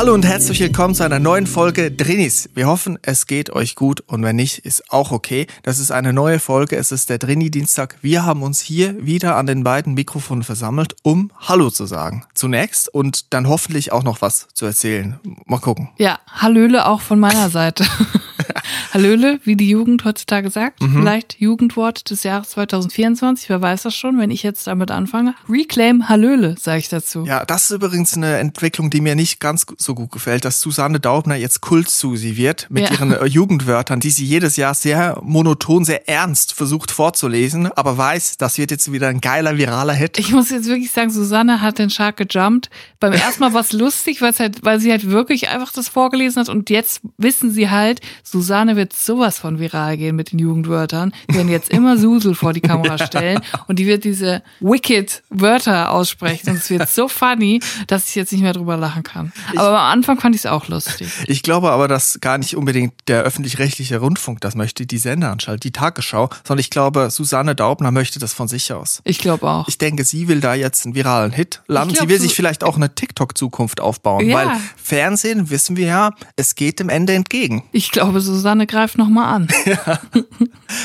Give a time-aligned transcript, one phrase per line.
[0.00, 2.48] Hallo und herzlich willkommen zu einer neuen Folge Drinis.
[2.54, 5.46] Wir hoffen, es geht euch gut und wenn nicht, ist auch okay.
[5.62, 7.98] Das ist eine neue Folge, es ist der Drini-Dienstag.
[8.00, 12.24] Wir haben uns hier wieder an den beiden Mikrofonen versammelt, um Hallo zu sagen.
[12.32, 15.20] Zunächst und dann hoffentlich auch noch was zu erzählen.
[15.44, 15.90] Mal gucken.
[15.98, 17.84] Ja, Hallöle auch von meiner Seite.
[18.92, 20.82] Hallöle, wie die Jugend heutzutage sagt.
[20.82, 21.00] Mhm.
[21.00, 25.34] Vielleicht Jugendwort des Jahres 2024, wer weiß das schon, wenn ich jetzt damit anfange.
[25.48, 27.24] Reclaim Hallöle, sage ich dazu.
[27.24, 31.00] Ja, das ist übrigens eine Entwicklung, die mir nicht ganz so gut gefällt, dass Susanne
[31.00, 32.92] Daubner jetzt Kult-Susi wird mit ja.
[32.92, 38.36] ihren äh, Jugendwörtern, die sie jedes Jahr sehr monoton, sehr ernst versucht vorzulesen, aber weiß,
[38.36, 40.18] das wird jetzt wieder ein geiler, viraler Hit.
[40.18, 42.70] Ich muss jetzt wirklich sagen, Susanne hat den Shark gejumpt.
[42.98, 46.48] Beim ersten Mal war es lustig, halt, weil sie halt wirklich einfach das vorgelesen hat
[46.48, 51.12] und jetzt wissen sie halt, Susanne wird sowas von viral gehen mit den Jugendwörtern.
[51.28, 55.92] Die werden jetzt immer Susel vor die Kamera stellen und die wird diese wicked Wörter
[55.92, 59.32] aussprechen und es wird so funny, dass ich jetzt nicht mehr drüber lachen kann.
[59.56, 61.08] Aber am Anfang fand ich es auch lustig.
[61.26, 65.70] Ich glaube aber, dass gar nicht unbedingt der öffentlich-rechtliche Rundfunk das möchte, die Sendeanstalt, die
[65.70, 69.00] Tagesschau, sondern ich glaube, Susanne Daubner möchte das von sich aus.
[69.04, 69.68] Ich glaube auch.
[69.68, 71.94] Ich denke, sie will da jetzt einen viralen Hit landen.
[71.94, 74.36] Glaub, sie will sich vielleicht auch eine TikTok-Zukunft aufbauen, ja.
[74.36, 77.64] weil Fernsehen, wissen wir ja, es geht dem Ende entgegen.
[77.72, 79.48] Ich glaube, Susanne greift nochmal an.
[79.66, 80.00] Ja.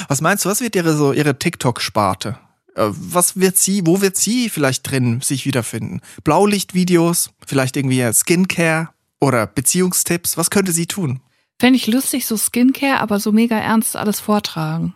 [0.10, 2.38] Was meinst du, was wird ihre so ihre TikTok-Sparte?
[2.76, 6.02] Äh, was wird sie, wo wird sie vielleicht drin sich wiederfinden?
[6.24, 10.38] Blaulichtvideos, vielleicht irgendwie Skincare oder Beziehungstipps?
[10.38, 11.22] Was könnte sie tun?
[11.60, 14.94] Fände ich lustig, so Skincare, aber so mega ernst alles vortragen.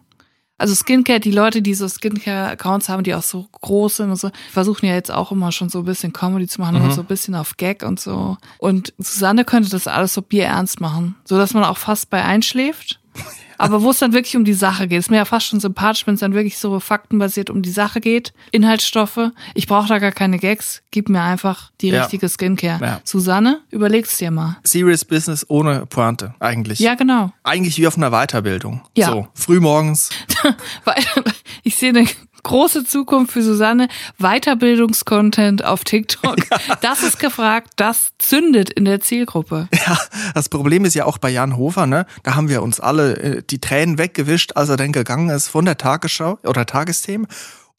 [0.57, 4.29] Also Skincare, die Leute, die so Skincare-Accounts haben, die auch so groß sind und so,
[4.51, 6.83] versuchen ja jetzt auch immer schon so ein bisschen Comedy zu machen, mhm.
[6.83, 8.35] immer so ein bisschen auf Gag und so.
[8.57, 12.99] Und Susanne könnte das alles so bierernst machen, so dass man auch fast bei einschläft.
[13.59, 16.07] Aber wo es dann wirklich um die Sache geht, ist mir ja fast schon sympathisch,
[16.07, 18.33] wenn es dann wirklich so faktenbasiert um die Sache geht.
[18.51, 19.31] Inhaltsstoffe.
[19.53, 20.81] Ich brauche da gar keine Gags.
[20.91, 22.01] Gib mir einfach die ja.
[22.01, 22.83] richtige Skincare.
[22.83, 23.01] Ja.
[23.03, 24.57] Susanne, überleg's dir mal.
[24.63, 26.79] Serious Business ohne Pointe, eigentlich.
[26.79, 27.31] Ja, genau.
[27.43, 28.81] Eigentlich wie auf einer Weiterbildung.
[28.97, 29.07] Ja.
[29.11, 30.09] So, frühmorgens.
[31.63, 32.07] ich sehe eine
[32.43, 33.87] große Zukunft für Susanne.
[34.17, 36.37] Weiterbildungskontent auf TikTok.
[36.81, 39.67] Das ist gefragt, das zündet in der Zielgruppe.
[39.73, 39.97] Ja,
[40.33, 42.05] das Problem ist ja auch bei Jan Hofer, ne?
[42.23, 45.65] Da haben wir uns alle äh, die Tränen weggewischt, als er dann gegangen ist von
[45.65, 47.27] der Tagesschau oder Tagesthemen.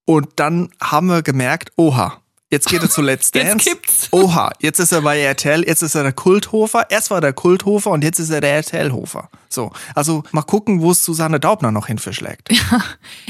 [0.05, 2.21] Und dann haben wir gemerkt, oha,
[2.53, 3.53] Jetzt geht er zu Let's Dance.
[3.53, 4.09] Jetzt gibt's.
[4.11, 6.91] Oha, jetzt ist er bei RTL, jetzt ist er der Kulthofer.
[6.91, 9.31] Erst war der Kulthofer und jetzt ist er der RTL-Hofer.
[9.53, 12.49] So, also mal gucken, wo es Susanne Daubner noch hin verschlägt.
[12.71, 12.85] Ja,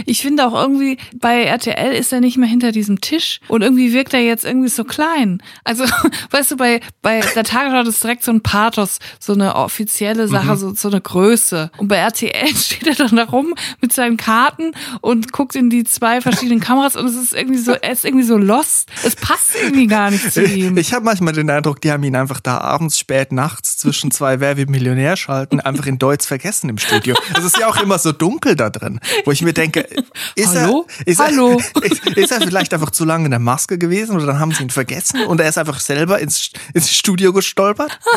[0.05, 3.93] ich finde auch irgendwie, bei RTL ist er nicht mehr hinter diesem Tisch und irgendwie
[3.93, 5.43] wirkt er jetzt irgendwie so klein.
[5.65, 5.85] Also,
[6.31, 10.53] weißt du, bei, bei der Tagesschau ist direkt so ein Pathos, so eine offizielle Sache,
[10.53, 10.57] mhm.
[10.57, 11.71] so, so eine Größe.
[11.79, 15.85] Und bei RTL steht er dann da rum mit seinen Karten und guckt in die
[15.85, 19.55] zwei verschiedenen Kameras und es ist irgendwie so, er ist irgendwie so lost es passt
[19.63, 20.77] irgendwie gar nicht zu ihm.
[20.77, 24.41] Ich habe manchmal den Eindruck, die haben ihn einfach da abends, spät nachts zwischen zwei
[24.41, 27.15] Wer wird Millionär schalten, einfach in Deutsch vergessen im Studio.
[27.39, 29.87] Es ist ja auch immer so dunkel da drin, wo ich mir denke,
[30.35, 30.89] ist Hallo?
[30.99, 31.61] er, ist Hallo?
[31.77, 34.51] Er, ist, ist er vielleicht einfach zu lange in der Maske gewesen oder dann haben
[34.51, 37.97] sie ihn vergessen und er ist einfach selber ins, ins Studio gestolpert?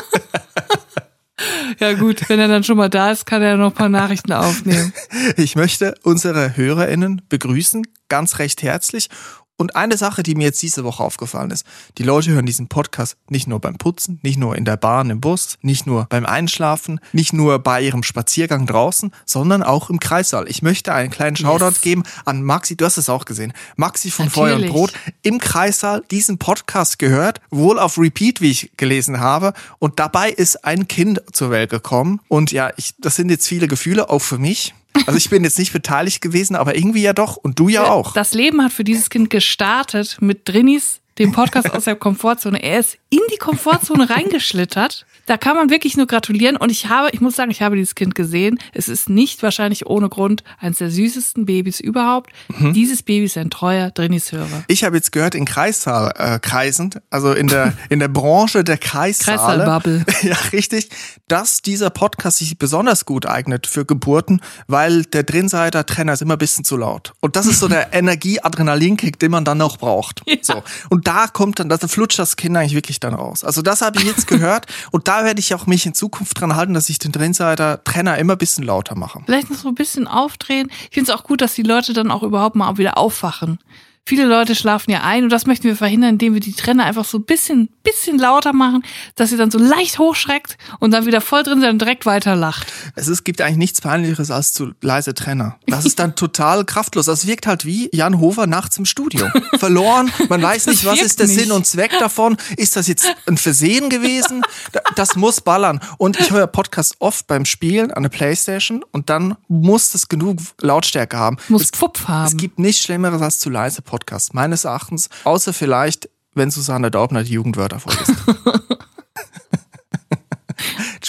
[1.80, 4.32] Ja gut, wenn er dann schon mal da ist, kann er noch ein paar Nachrichten
[4.32, 4.94] aufnehmen.
[5.36, 9.10] Ich möchte unsere HörerInnen begrüßen, ganz recht herzlich
[9.58, 11.66] und eine Sache, die mir jetzt diese Woche aufgefallen ist,
[11.98, 15.22] die Leute hören diesen Podcast nicht nur beim Putzen, nicht nur in der Bahn, im
[15.22, 20.50] Bus, nicht nur beim Einschlafen, nicht nur bei ihrem Spaziergang draußen, sondern auch im Kreissaal.
[20.50, 21.82] Ich möchte einen kleinen Shoutout yes.
[21.82, 24.50] geben an Maxi, du hast es auch gesehen, Maxi von Natürlich.
[24.50, 29.54] Feuer und Brot, im Kreissaal diesen Podcast gehört, wohl auf Repeat, wie ich gelesen habe,
[29.80, 33.68] und dabei ist ein Kind zur Welt gekommen und ja, ich, das sind jetzt viele
[33.68, 34.74] Gefühle, auch für mich.
[35.06, 38.14] Also ich bin jetzt nicht beteiligt gewesen, aber irgendwie ja doch und du ja auch.
[38.14, 42.62] Das Leben hat für dieses Kind gestartet mit Drinnis, dem Podcast aus der Komfortzone.
[42.62, 46.58] Er ist in die Komfortzone reingeschlittert da kann man wirklich nur gratulieren.
[46.58, 48.60] Und ich habe, ich muss sagen, ich habe dieses Kind gesehen.
[48.74, 52.32] Es ist nicht wahrscheinlich ohne Grund eines der süßesten Babys überhaupt.
[52.50, 52.74] Mhm.
[52.74, 54.64] Dieses Baby ist ein treuer Drinishörer.
[54.68, 58.78] Ich habe jetzt gehört, in Kreissaal äh, kreisend, also in der, in der Branche der
[58.78, 59.64] Kreissaale.
[59.64, 60.06] Kreissaalbubble.
[60.24, 60.90] Ja, richtig.
[61.28, 66.40] Dass dieser Podcast sich besonders gut eignet für Geburten, weil der Drinseiter-Trenner ist immer ein
[66.40, 67.14] bisschen zu laut.
[67.20, 70.22] Und das ist so der Energie-Adrenalin-Kick, den man dann noch braucht.
[70.26, 70.36] Ja.
[70.42, 70.64] So.
[70.90, 73.44] Und da kommt dann, da flutscht das Kind eigentlich wirklich dann raus.
[73.44, 74.68] Also das habe ich jetzt gehört.
[74.92, 77.84] Und da da werde ich auch mich in Zukunft dran halten, dass ich den Trendseiter
[77.84, 79.22] Trenner immer ein bisschen lauter mache.
[79.26, 80.72] Vielleicht noch so ein bisschen aufdrehen.
[80.86, 83.60] Ich finde es auch gut, dass die Leute dann auch überhaupt mal wieder aufwachen
[84.06, 87.06] Viele Leute schlafen ja ein und das möchten wir verhindern, indem wir die Trenner einfach
[87.06, 88.84] so ein bisschen, bisschen lauter machen,
[89.16, 92.36] dass sie dann so leicht hochschreckt und dann wieder voll drin sind und direkt weiter
[92.36, 92.74] lacht.
[92.96, 95.58] Es ist, gibt eigentlich nichts peinlicheres als zu leise Trenner.
[95.68, 97.06] Das ist dann total kraftlos.
[97.06, 99.30] Das wirkt halt wie Jan Hofer nachts im Studio.
[99.58, 101.40] Verloren, man weiß nicht, was ist der nicht.
[101.40, 102.36] Sinn und Zweck davon.
[102.58, 104.42] Ist das jetzt ein Versehen gewesen?
[104.74, 105.80] Da- Das muss ballern.
[105.98, 110.40] Und ich höre Podcasts oft beim Spielen an der Playstation und dann muss das genug
[110.60, 111.38] Lautstärke haben.
[111.48, 112.38] Muss es, Pfupf es haben.
[112.38, 113.93] gibt nichts Schlimmeres als zu leise Podcasts,
[114.34, 115.10] meines Erachtens.
[115.24, 118.14] Außer vielleicht, wenn Susanne Daubner die Jugendwörter vorliest.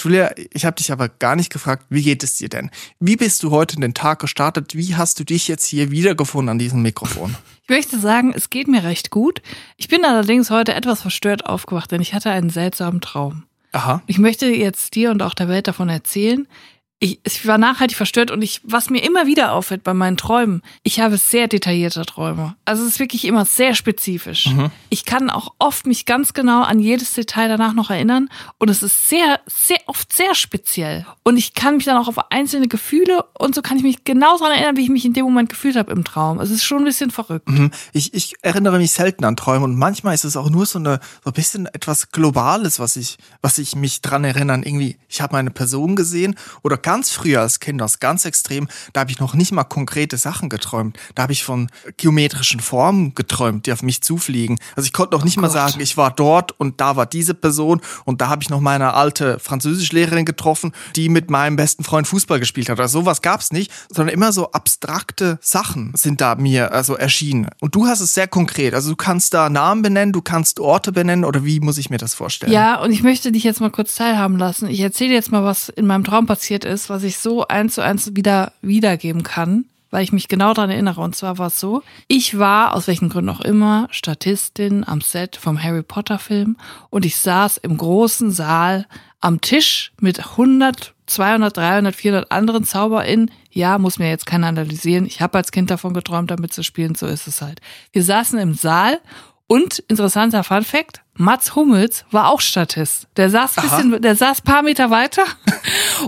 [0.05, 2.69] Julia, ich habe dich aber gar nicht gefragt, wie geht es dir denn?
[2.99, 4.75] Wie bist du heute in den Tag gestartet?
[4.75, 7.35] Wie hast du dich jetzt hier wiedergefunden an diesem Mikrofon?
[7.63, 9.41] Ich möchte sagen, es geht mir recht gut.
[9.77, 13.45] Ich bin allerdings heute etwas verstört aufgewacht, denn ich hatte einen seltsamen Traum.
[13.71, 14.03] Aha.
[14.05, 16.47] Ich möchte jetzt dir und auch der Welt davon erzählen.
[16.99, 20.61] Ich, ich war nachhaltig verstört und ich, was mir immer wieder auffällt bei meinen Träumen,
[20.81, 22.55] ich habe sehr detaillierte Träume.
[22.63, 24.49] Also es ist wirklich immer sehr spezifisch.
[24.89, 28.81] Ich kann auch oft mich ganz genau an jedes Detail danach noch erinnern und es
[28.81, 31.05] ist sehr, sehr oft sehr speziell.
[31.23, 34.37] Und ich kann mich dann auch auf einzelne Gefühle und so kann ich mich genau
[34.37, 36.39] daran erinnern, wie ich mich in dem Moment gefühlt habe im Traum.
[36.39, 37.49] Es ist schon ein bisschen verrückt.
[37.49, 37.71] Mhm.
[37.91, 41.01] Ich, ich erinnere mich selten an Träume und manchmal ist es auch nur so eine
[41.25, 44.63] so ein bisschen etwas Globales, was ich, was ich mich dran erinnern.
[44.63, 49.01] Irgendwie, ich habe eine Person gesehen oder ganz früher als Kind, das ganz extrem, da
[49.01, 50.99] habe ich noch nicht mal konkrete Sachen geträumt.
[51.15, 51.67] Da habe ich von
[51.97, 54.59] geometrischen Formen geträumt, die auf mich zufliegen.
[54.75, 55.53] Also ich konnte noch nicht mal Gott.
[55.53, 58.93] sagen, ich war dort und da war diese Person und da habe ich noch meine
[58.93, 62.79] alte Französischlehrerin getroffen, die mit meinem besten Freund Fußball gespielt hat.
[62.79, 67.47] Also sowas gab's nicht, sondern immer so abstrakte Sachen sind da mir also erschienen.
[67.61, 68.75] Und du hast es sehr konkret.
[68.75, 71.97] Also du kannst da Namen benennen, du kannst Orte benennen oder wie muss ich mir
[71.97, 72.51] das vorstellen?
[72.51, 74.69] Ja, und ich möchte dich jetzt mal kurz teilhaben lassen.
[74.69, 77.81] Ich erzähle jetzt mal, was in meinem Traum passiert ist, was ich so eins zu
[77.81, 81.01] eins wieder wiedergeben kann, weil ich mich genau daran erinnere.
[81.01, 85.35] Und zwar war es so, ich war, aus welchen Gründen auch immer, Statistin am Set
[85.35, 86.57] vom Harry Potter Film
[86.89, 88.85] und ich saß im großen Saal
[89.21, 93.31] am Tisch mit 100, 200, 300, 400 anderen ZauberInnen.
[93.49, 95.05] Ja, muss mir jetzt keiner analysieren.
[95.05, 96.95] Ich habe als Kind davon geträumt, damit zu spielen.
[96.95, 97.61] So ist es halt.
[97.91, 98.99] Wir saßen im Saal
[99.47, 103.07] und interessanter Fun Fact, Mats Hummels war auch Statist.
[103.15, 105.23] Der saß bisschen, der saß paar Meter weiter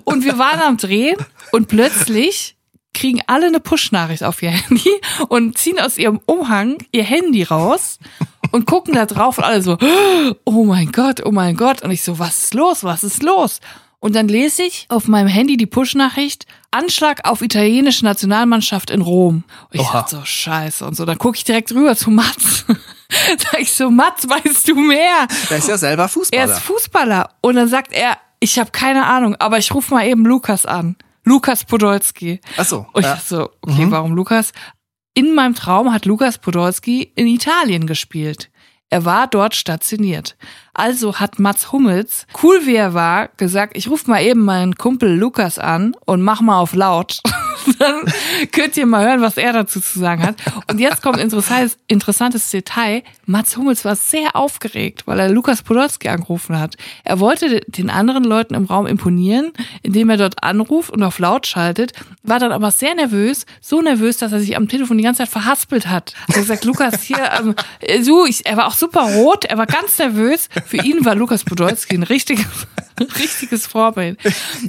[0.04, 1.18] und wir waren am Drehen
[1.52, 2.58] und plötzlich
[2.94, 4.90] kriegen alle eine Push-Nachricht auf ihr Handy
[5.30, 8.00] und ziehen aus ihrem Umhang ihr Handy raus
[8.52, 9.78] und gucken da drauf und alle so,
[10.46, 11.84] oh mein Gott, oh mein Gott.
[11.84, 13.62] Und ich so, was ist los, was ist los?
[14.00, 19.44] Und dann lese ich auf meinem Handy die Push-Nachricht, Anschlag auf italienische Nationalmannschaft in Rom.
[19.72, 20.02] Und ich Oha.
[20.02, 20.86] dachte so, scheiße.
[20.86, 22.66] Und so, dann gucke ich direkt rüber zu Mats.
[23.38, 25.28] Sag ich so, Mats, weißt du mehr?
[25.50, 26.46] Der ist ja selber Er Fußballer.
[26.54, 27.30] ist Fußballer.
[27.42, 30.96] Und dann sagt er, ich habe keine Ahnung, aber ich rufe mal eben Lukas an.
[31.24, 32.40] Lukas Podolski.
[32.58, 33.16] Ach so, Und ich ja.
[33.16, 34.52] dachte so, okay, warum Lukas?
[35.16, 38.50] In meinem Traum hat Lukas Podolski in Italien gespielt.
[38.90, 40.38] Er war dort stationiert.
[40.74, 45.14] Also hat Mats Hummels, cool wie er war, gesagt, ich rufe mal eben meinen Kumpel
[45.14, 47.22] Lukas an und mach mal auf laut.
[47.80, 48.02] Dann
[48.52, 50.36] könnt ihr mal hören, was er dazu zu sagen hat.
[50.70, 53.04] Und jetzt kommt interessantes, interessantes Detail.
[53.26, 56.76] Mats Hummels war sehr aufgeregt, weil er Lukas Podolski angerufen hat.
[57.04, 59.52] Er wollte den anderen Leuten im Raum imponieren,
[59.84, 61.94] indem er dort anruft und auf laut schaltet,
[62.24, 65.30] war dann aber sehr nervös, so nervös, dass er sich am Telefon die ganze Zeit
[65.30, 66.14] verhaspelt hat.
[66.28, 69.58] Er hat gesagt, Lukas, hier, ähm, äh, du, ich, er war auch super rot, er
[69.58, 70.50] war ganz nervös.
[70.66, 72.46] Für ihn war Lukas Podolski ein richtiges,
[73.20, 74.20] richtiges Vorbild.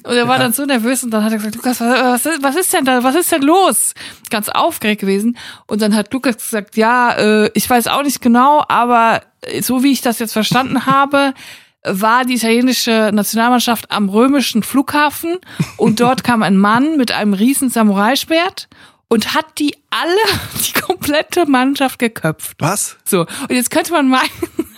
[0.03, 2.43] Und er war dann so nervös und dann hat er gesagt, Lukas, was, was, ist,
[2.43, 3.95] was ist denn da, was ist denn los?
[4.31, 5.37] Ganz aufgeregt gewesen.
[5.67, 9.23] Und dann hat Lukas gesagt, ja, äh, ich weiß auch nicht genau, aber
[9.61, 11.35] so wie ich das jetzt verstanden habe,
[11.85, 15.39] war die italienische Nationalmannschaft am römischen Flughafen
[15.77, 18.69] und dort kam ein Mann mit einem riesen Samurai-Schwert
[19.09, 22.57] und hat die alle, die komplette Mannschaft geköpft.
[22.59, 22.97] Was?
[23.05, 24.31] So, und jetzt könnte man meinen,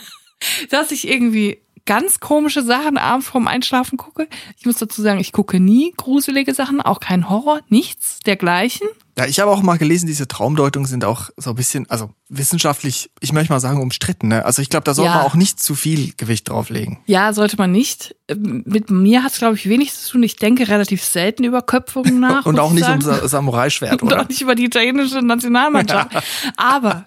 [0.69, 4.27] dass ich irgendwie ganz komische Sachen abends vorm Einschlafen gucke.
[4.57, 8.87] Ich muss dazu sagen, ich gucke nie gruselige Sachen, auch kein Horror, nichts dergleichen.
[9.17, 13.11] Ja, ich habe auch mal gelesen, diese Traumdeutungen sind auch so ein bisschen, also wissenschaftlich,
[13.19, 14.29] ich möchte mal sagen, umstritten.
[14.29, 14.45] Ne?
[14.45, 15.17] Also ich glaube, da sollte Ja.
[15.17, 16.99] man auch nicht zu viel Gewicht drauflegen.
[17.07, 18.15] Ja, sollte man nicht.
[18.29, 20.23] Ähm, Mit mir hat es, glaube ich, wenig zu tun.
[20.23, 22.45] Ich denke relativ selten über Köpfungen nach.
[22.45, 23.19] Und auch ich nicht um sagen.
[23.21, 24.21] Sa Samurai-Schwert, Und oder?
[24.21, 26.09] auch nicht über die italienische Nationalmannschaft.
[26.55, 27.05] Aber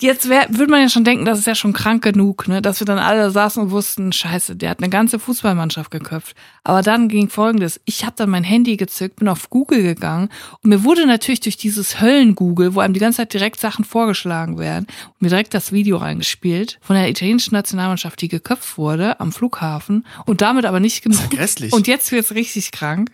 [0.00, 2.62] jetzt wär, würde man ja schon denken, das ist ja schon krank genug, ne?
[2.62, 6.36] dass wir dann alle saßen und wussten, scheiße, der hat eine ganze Fußballmannschaft geköpft.
[6.64, 10.28] Aber dann ging folgendes, ich habe dann mein Handy gezückt, bin auf Google gegangen
[10.62, 14.58] und mir wurde natürlich durch dieses Höllen-Google, wo einem die ganze Zeit direkt Sachen vorgeschlagen
[14.58, 14.86] werden,
[15.18, 20.40] mir direkt das Video reingespielt von der italienischen Nationalmannschaft, die geköpft wurde am Flughafen und
[20.40, 21.30] damit aber nicht genug.
[21.30, 21.72] grässlich.
[21.72, 23.10] Und jetzt wird's richtig krank.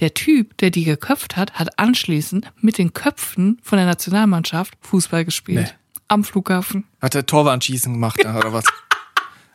[0.00, 5.24] Der Typ, der die geköpft hat, hat anschließend mit den Köpfen von der Nationalmannschaft Fußball
[5.24, 5.66] gespielt.
[5.66, 5.81] Nee.
[6.12, 6.84] Am Flughafen.
[7.00, 8.66] Hat der Torwandschießen gemacht oder was?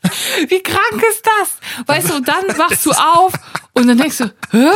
[0.50, 1.86] Wie krank ist das?
[1.86, 3.32] Weißt du, und dann wachst du auf
[3.74, 4.72] und dann denkst du, hä?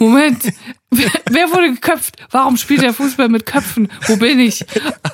[0.00, 0.42] Moment,
[0.90, 2.16] wer, wer wurde geköpft?
[2.32, 3.92] Warum spielt der Fußball mit Köpfen?
[4.08, 4.66] Wo bin ich?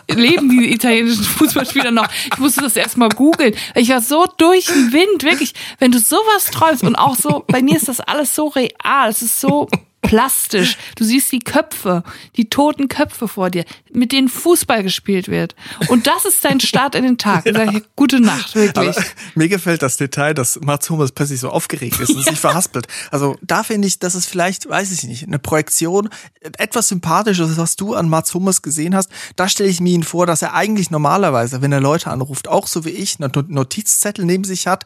[0.09, 2.09] Leben die italienischen Fußballspieler noch?
[2.33, 3.55] Ich musste das erstmal googeln.
[3.75, 5.53] Ich war so durch den Wind, wirklich.
[5.81, 9.21] Wenn du sowas träumst und auch so, bei mir ist das alles so real, es
[9.21, 9.69] ist so
[10.03, 10.77] plastisch.
[10.97, 12.03] Du siehst die Köpfe,
[12.37, 15.55] die toten Köpfe vor dir, mit denen Fußball gespielt wird.
[15.89, 17.45] Und das ist dein Start in den Tag.
[17.57, 17.73] Ja.
[17.73, 18.97] Ich, gute Nacht, wirklich.
[18.97, 22.87] Aber mir gefällt das Detail, dass Mats Hummels plötzlich so aufgeregt ist und sich verhaspelt.
[23.11, 26.11] Also da finde ich, dass es vielleicht, weiß ich nicht, eine Projektion,
[26.59, 29.11] etwas Sympathisches, was du an Mats Hummels gesehen hast.
[29.37, 32.67] Da stelle ich mir ihn vor, dass er eigentlich normalerweise, wenn er Leute anruft, auch
[32.67, 34.85] so wie ich, einen Notizzettel neben sich hat,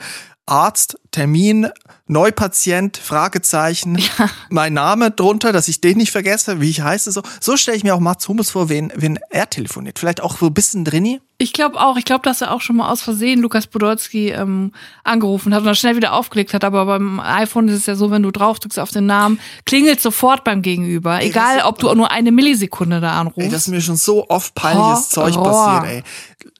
[0.50, 1.68] Arzt, Termin,
[2.06, 4.28] Neupatient, Fragezeichen, ja.
[4.48, 7.12] mein Name drunter, dass ich den nicht vergesse, wie ich heiße.
[7.12, 10.00] So, so stelle ich mir auch Mats Hummels vor, wen, wen er telefoniert.
[10.00, 11.20] Vielleicht auch so ein bisschen drinni.
[11.38, 11.96] Ich glaube auch.
[11.96, 14.72] Ich glaube, dass er auch schon mal aus Versehen Lukas Podolski ähm,
[15.04, 16.64] angerufen hat und dann schnell wieder aufgelegt hat.
[16.64, 20.00] Aber beim iPhone ist es ja so, wenn du drauf drückst auf den Namen, klingelt
[20.00, 21.20] sofort beim Gegenüber.
[21.20, 23.38] Ey, Egal, ob du nur eine Millisekunde da anrufst.
[23.38, 26.02] Ey, das ist mir schon so oft peinliches oh, Zeug passiert, ey.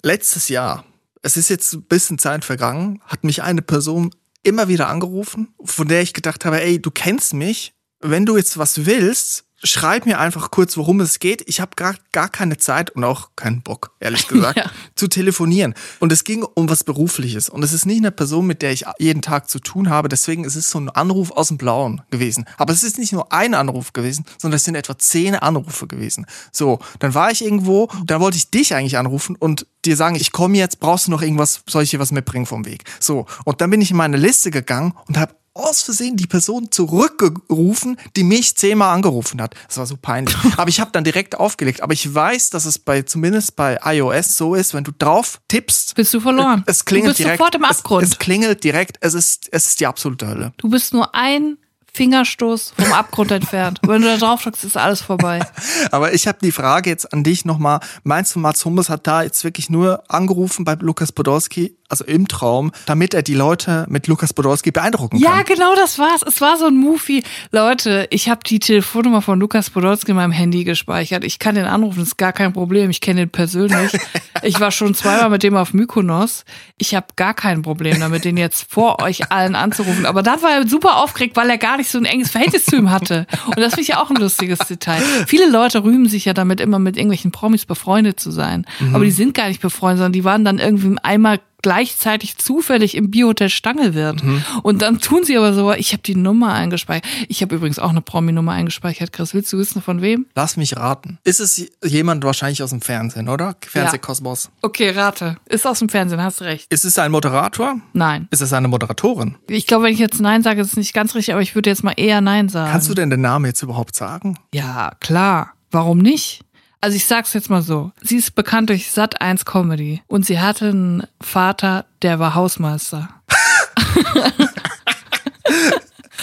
[0.02, 0.85] Letztes Jahr
[1.23, 4.11] es ist jetzt ein bisschen Zeit vergangen, hat mich eine Person
[4.43, 8.57] immer wieder angerufen, von der ich gedacht habe, ey, du kennst mich, wenn du jetzt
[8.57, 11.43] was willst, schreib mir einfach kurz, worum es geht.
[11.47, 14.71] Ich habe gar, gar keine Zeit und auch keinen Bock, ehrlich gesagt, ja.
[14.95, 15.75] zu telefonieren.
[15.99, 17.49] Und es ging um was Berufliches.
[17.49, 20.09] Und es ist nicht eine Person, mit der ich jeden Tag zu tun habe.
[20.09, 22.47] Deswegen ist es so ein Anruf aus dem Blauen gewesen.
[22.57, 26.26] Aber es ist nicht nur ein Anruf gewesen, sondern es sind etwa zehn Anrufe gewesen.
[26.52, 30.33] So, dann war ich irgendwo, da wollte ich dich eigentlich anrufen und dir sagen, ich
[30.33, 32.85] komme jetzt, brauchst du noch irgendwas, soll ich dir was mitbringen vom Weg?
[32.99, 36.71] So, und dann bin ich in meine Liste gegangen und habe aus Versehen die Person
[36.71, 39.55] zurückgerufen, die mich zehnmal angerufen hat.
[39.69, 40.37] Das war so peinlich.
[40.57, 41.83] Aber ich habe dann direkt aufgelegt.
[41.83, 45.95] Aber ich weiß, dass es bei zumindest bei iOS so ist, wenn du drauf tippst,
[45.95, 46.64] bist du verloren.
[46.67, 47.38] Es klingelt du bist direkt.
[47.38, 48.02] Sofort im Abgrund.
[48.05, 48.97] Es, es klingelt direkt.
[49.00, 50.52] Es ist es ist die absolute Hölle.
[50.59, 51.57] Du bist nur ein
[51.93, 53.81] Fingerstoß vom Abgrund entfernt.
[53.87, 55.40] Wenn du da drauf drückst, ist alles vorbei.
[55.90, 57.81] Aber ich habe die Frage jetzt an dich nochmal.
[58.05, 62.28] Meinst du, Mats Hummels hat da jetzt wirklich nur angerufen bei Lukas Podolski, also im
[62.28, 65.38] Traum, damit er die Leute mit Lukas Podolski beeindrucken ja, kann?
[65.38, 66.23] Ja, genau das war's.
[66.26, 67.23] Es war so ein Movie.
[67.50, 71.25] Leute, ich habe die Telefonnummer von Lukas Podolski in meinem Handy gespeichert.
[71.25, 72.90] Ich kann den anrufen, ist gar kein Problem.
[72.90, 73.92] Ich kenne ihn persönlich.
[74.42, 76.44] ich war schon zweimal mit dem auf Mykonos.
[76.78, 80.06] Ich habe gar kein Problem damit, den jetzt vor euch allen anzurufen.
[80.06, 82.76] Aber dann war er super aufgeregt, weil er gar nicht so ein enges Verhältnis zu
[82.76, 83.26] ihm hatte.
[83.47, 85.02] Und das finde ich ja auch ein lustiges Detail.
[85.26, 88.66] Viele Leute rühmen sich ja damit immer mit irgendwelchen Promis befreundet zu sein.
[88.78, 88.94] Mhm.
[88.94, 93.11] Aber die sind gar nicht befreundet, sondern die waren dann irgendwie einmal gleichzeitig zufällig im
[93.11, 94.23] Biohotel Stangelwirt.
[94.23, 94.45] Mhm.
[94.62, 97.05] Und dann tun sie aber so, ich habe die Nummer eingespeichert.
[97.29, 99.12] Ich habe übrigens auch eine Promi-Nummer eingespeichert.
[99.12, 100.26] Chris, willst du wissen von wem?
[100.35, 101.19] Lass mich raten.
[101.25, 103.57] Ist es jemand wahrscheinlich aus dem Fernsehen, oder?
[103.67, 104.45] Fernsehkosmos.
[104.45, 104.50] Ja.
[104.62, 105.37] Okay, rate.
[105.47, 106.67] Ist aus dem Fernsehen, hast recht.
[106.73, 107.76] Ist es ein Moderator?
[107.93, 108.29] Nein.
[108.31, 109.37] Ist es eine Moderatorin?
[109.49, 111.71] Ich glaube, wenn ich jetzt Nein sage, ist es nicht ganz richtig, aber ich würde
[111.71, 112.71] jetzt mal eher Nein sagen.
[112.71, 114.38] Kannst du denn den Namen jetzt überhaupt sagen?
[114.52, 115.52] Ja, klar.
[115.71, 116.40] Warum nicht?
[116.80, 117.92] Also ich sag's jetzt mal so.
[118.00, 123.08] Sie ist bekannt durch Sat 1 Comedy und sie hatte einen Vater, der war Hausmeister.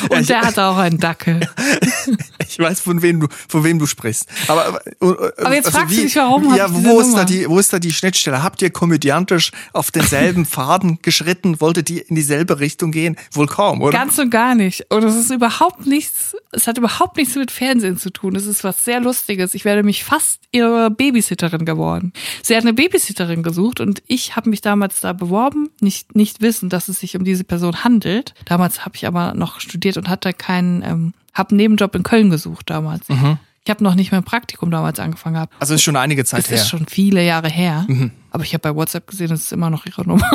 [0.10, 1.39] Und der hatte auch einen Dackel.
[2.50, 4.27] Ich weiß, von wem du, von wem du sprichst.
[4.48, 7.48] Aber, äh, aber jetzt also fragst wie, du dich, warum Ja, wo ist, da die,
[7.50, 8.42] wo ist da die Schnittstelle?
[8.42, 11.60] Habt ihr komödiantisch auf denselben Faden geschritten?
[11.60, 13.18] Wolltet ihr in dieselbe Richtung gehen?
[13.32, 13.98] Wohl kaum, oder?
[13.98, 14.86] Ganz und gar nicht.
[14.92, 18.36] Und es ist überhaupt nichts, es hat überhaupt nichts mit Fernsehen zu tun.
[18.36, 19.54] Es ist was sehr Lustiges.
[19.54, 22.13] Ich werde mich fast ihre Babysitterin geworden.
[22.44, 26.70] Sie hat eine Babysitterin gesucht und ich habe mich damals da beworben, nicht, nicht wissen,
[26.70, 28.34] dass es sich um diese Person handelt.
[28.46, 32.29] Damals habe ich aber noch studiert und hatte keinen, ähm, habe einen Nebenjob in Köln
[32.29, 33.08] gesucht damals.
[33.08, 33.38] Mhm.
[33.63, 35.53] Ich habe noch nicht mein Praktikum damals angefangen gehabt.
[35.60, 36.58] Also ist schon einige Zeit es her.
[36.58, 37.86] ist schon viele Jahre her.
[37.88, 38.12] Mhm.
[38.32, 40.29] Aber ich habe bei WhatsApp gesehen, das ist immer noch ihre Nummer.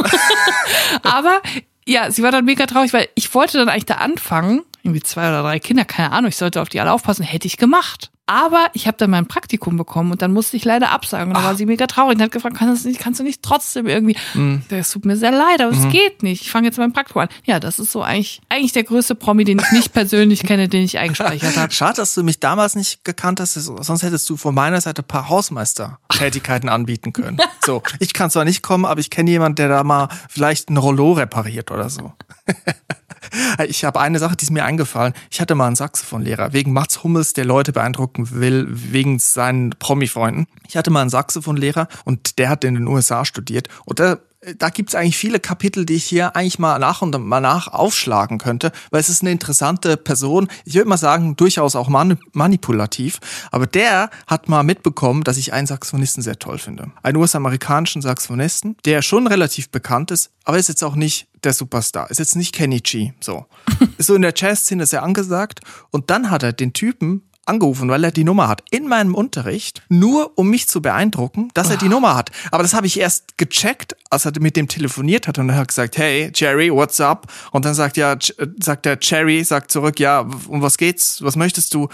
[1.02, 1.40] aber
[1.86, 4.62] ja, sie war dann mega traurig, weil ich wollte dann eigentlich da anfangen.
[4.82, 7.56] Irgendwie zwei oder drei Kinder, keine Ahnung, ich sollte auf die alle aufpassen, hätte ich
[7.56, 8.10] gemacht.
[8.32, 11.28] Aber ich habe dann mein Praktikum bekommen und dann musste ich leider absagen.
[11.28, 13.42] Und da war sie mega traurig und hat gefragt, kannst du nicht, kannst du nicht
[13.42, 14.16] trotzdem irgendwie?
[14.32, 14.62] Mhm.
[14.70, 15.90] Das tut mir sehr leid, aber es mhm.
[15.90, 16.40] geht nicht.
[16.40, 17.28] Ich fange jetzt mein Praktikum an.
[17.44, 20.82] Ja, das ist so eigentlich, eigentlich der größte Promi, den ich nicht persönlich kenne, den
[20.82, 21.74] ich eingespeichert habe.
[21.74, 25.08] Schade, dass du mich damals nicht gekannt hast, sonst hättest du von meiner Seite ein
[25.08, 27.38] paar Hausmeister-Tätigkeiten anbieten können.
[27.62, 30.78] So, ich kann zwar nicht kommen, aber ich kenne jemanden, der da mal vielleicht ein
[30.78, 32.14] Rollo repariert oder so.
[33.66, 35.14] Ich habe eine Sache, die ist mir eingefallen.
[35.30, 40.46] Ich hatte mal einen Saxophonlehrer, wegen Mats Hummels, der Leute beeindrucken will, wegen seinen Promi-Freunden.
[40.68, 44.20] Ich hatte mal einen Saxophonlehrer und der hat in den USA studiert und der
[44.58, 48.38] da gibt's eigentlich viele Kapitel, die ich hier eigentlich mal nach und mal nach aufschlagen
[48.38, 50.48] könnte, weil es ist eine interessante Person.
[50.64, 53.20] Ich würde mal sagen, durchaus auch mani manipulativ.
[53.52, 56.90] Aber der hat mal mitbekommen, dass ich einen Saxophonisten sehr toll finde.
[57.02, 62.10] Einen US-amerikanischen Saxophonisten, der schon relativ bekannt ist, aber ist jetzt auch nicht der Superstar.
[62.10, 63.12] Ist jetzt nicht Kenny G.
[63.20, 63.46] So.
[63.96, 65.60] ist so in der Jazzszene sehr angesagt.
[65.90, 69.82] Und dann hat er den Typen angerufen, weil er die Nummer hat, in meinem Unterricht,
[69.88, 72.30] nur um mich zu beeindrucken, dass er die Nummer hat.
[72.50, 75.68] Aber das habe ich erst gecheckt, als er mit dem telefoniert hat und er hat
[75.68, 77.26] gesagt, hey, Jerry, what's up?
[77.50, 78.16] Und dann sagt ja,
[78.60, 81.22] sagt der Jerry, sagt zurück, ja, um was geht's?
[81.22, 81.88] Was möchtest du?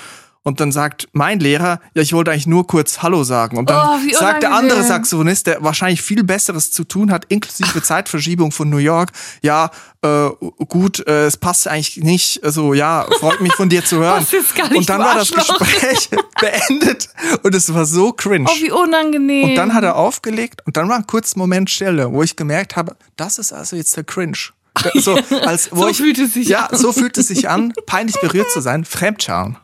[0.48, 3.58] Und dann sagt mein Lehrer, ja, ich wollte eigentlich nur kurz Hallo sagen.
[3.58, 4.82] Und dann Oh, sagt der andere.
[4.82, 9.10] Saxophonist, der wahrscheinlich viel Besseres zu tun hat, inklusive Zeitverschiebung von New York,
[9.42, 9.70] ja,
[10.02, 10.28] äh,
[10.68, 12.42] gut, äh, es passt eigentlich nicht.
[12.42, 14.26] Also ja, freut mich von dir zu hören.
[14.74, 15.30] Und dann war das.
[15.30, 16.08] Gespräch
[16.40, 17.08] beendet
[17.42, 18.46] und es war so cringe.
[18.48, 19.50] Oh, wie unangenehm.
[19.50, 22.74] Und dann hat er aufgelegt und dann war ein kurzer Moment Stille, wo ich gemerkt
[22.76, 24.38] habe, das ist also jetzt der Cringe.
[24.94, 26.78] So, als, wo So ich, fühlt es sich ja, an.
[26.78, 29.56] so fühlt es sich an, peinlich berührt zu sein, Fremdscham.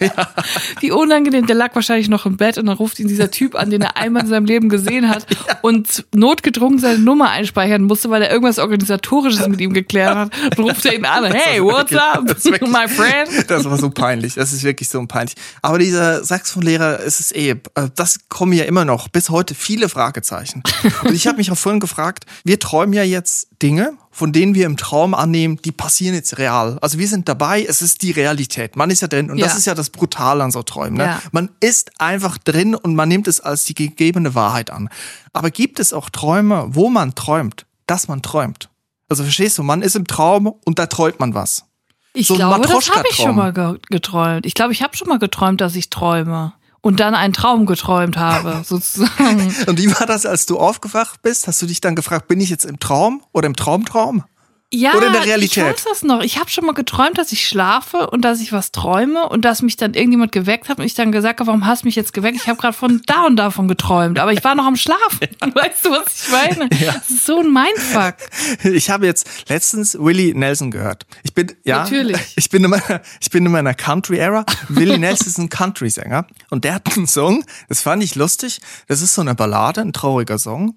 [0.80, 3.70] Wie unangenehm, der lag wahrscheinlich noch im Bett und dann ruft ihn dieser Typ an,
[3.70, 5.26] den er einmal in seinem Leben gesehen hat
[5.62, 10.32] und notgedrungen seine Nummer einspeichern musste, weil er irgendwas Organisatorisches mit ihm geklärt hat.
[10.56, 13.50] Dann ruft er ihn an, hey, what's wirklich- up, wirklich- my friend?
[13.50, 14.34] Das war so peinlich.
[14.34, 15.34] Das ist wirklich so peinlich.
[15.62, 17.56] Aber dieser Saxophonlehrer, es ist eh, äh,
[17.94, 20.62] das kommen ja immer noch bis heute viele Fragezeichen.
[21.04, 24.66] Und ich habe mich auch vorhin gefragt, wir träumen ja jetzt Dinge, von denen wir
[24.66, 26.78] im Traum annehmen, die passieren jetzt real.
[26.80, 28.76] Also wir sind dabei, es ist die Realität.
[28.76, 29.60] Man ist ja drin und das Ja.
[29.60, 30.98] ist ja das Brutale an so Träumen.
[30.98, 31.20] Ne?
[31.32, 34.88] Man ist einfach drin und man nimmt es als die gegebene Wahrheit an.
[35.32, 38.70] Aber gibt es auch Träume, wo man träumt, dass man träumt?
[39.08, 41.64] Also verstehst du, man ist im Traum und da träumt man was.
[42.12, 44.46] Ich So glaube, das habe ich schon mal ge geträumt.
[44.46, 46.54] Ich glaube, ich habe schon mal geträumt, dass ich träume.
[46.80, 49.54] Und dann einen Traum geträumt habe, sozusagen.
[49.66, 51.48] Und wie war das, als du aufgewacht bist?
[51.48, 54.24] Hast du dich dann gefragt, bin ich jetzt im Traum oder im Traumtraum?
[54.72, 55.56] Ja, Oder in der Realität?
[55.58, 56.22] ich weiß das noch.
[56.22, 59.62] Ich habe schon mal geträumt, dass ich schlafe und dass ich was träume und dass
[59.62, 62.12] mich dann irgendjemand geweckt hat und ich dann gesagt habe, warum hast du mich jetzt
[62.12, 62.36] geweckt?
[62.36, 65.28] Ich habe gerade von da und davon geträumt, aber ich war noch am Schlafen.
[65.54, 66.68] Weißt du, was ich meine?
[66.86, 68.16] Das ist so ein Mindfuck.
[68.64, 71.06] Ich habe jetzt letztens Willie Nelson gehört.
[71.22, 72.20] Ich bin, ja, Natürlich.
[72.34, 74.44] Ich bin in meiner, ich bin in meiner Country-Era.
[74.68, 78.60] Willie Nelson ist ein Country-Sänger und der hat einen Song, das fand ich lustig.
[78.88, 80.76] Das ist so eine Ballade, ein trauriger Song.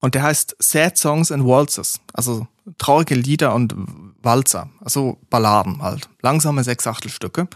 [0.00, 2.00] Und der heißt Sad Songs and Waltzes.
[2.12, 2.46] Also
[2.78, 3.74] traurige Lieder und
[4.22, 4.70] Walzer.
[4.80, 6.08] Also Balladen halt.
[6.22, 7.48] Langsame Sechsachtelstücke.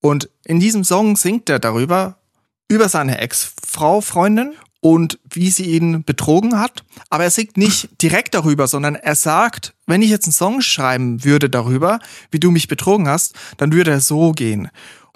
[0.00, 2.18] Und in diesem Song singt er darüber,
[2.68, 6.84] über seine Ex-Frau, Freundin und wie sie ihn betrogen hat.
[7.08, 11.24] Aber er singt nicht direkt darüber, sondern er sagt, wenn ich jetzt einen Song schreiben
[11.24, 12.00] würde darüber,
[12.30, 14.68] wie du mich betrogen hast, dann würde er so gehen.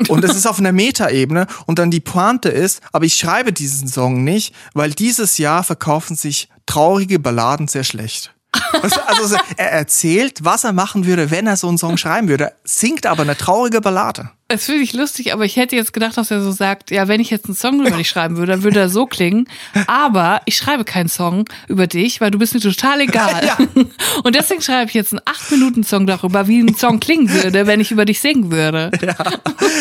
[0.08, 3.88] Und es ist auf einer Metaebene und dann die Pointe ist, aber ich schreibe diesen
[3.88, 8.35] Song nicht, weil dieses Jahr verkaufen sich traurige Balladen sehr schlecht.
[8.82, 12.52] Also, also er erzählt, was er machen würde, wenn er so einen Song schreiben würde,
[12.64, 14.30] singt aber eine traurige Ballade.
[14.48, 17.20] Das finde ich lustig, aber ich hätte jetzt gedacht, dass er so sagt, ja, wenn
[17.20, 19.48] ich jetzt einen Song über dich schreiben würde, dann würde er so klingen.
[19.88, 23.44] Aber ich schreibe keinen Song über dich, weil du bist mir total egal.
[23.44, 23.58] Ja.
[24.22, 27.90] Und deswegen schreibe ich jetzt einen 8-Minuten-Song darüber, wie ein Song klingen würde, wenn ich
[27.90, 28.92] über dich singen würde.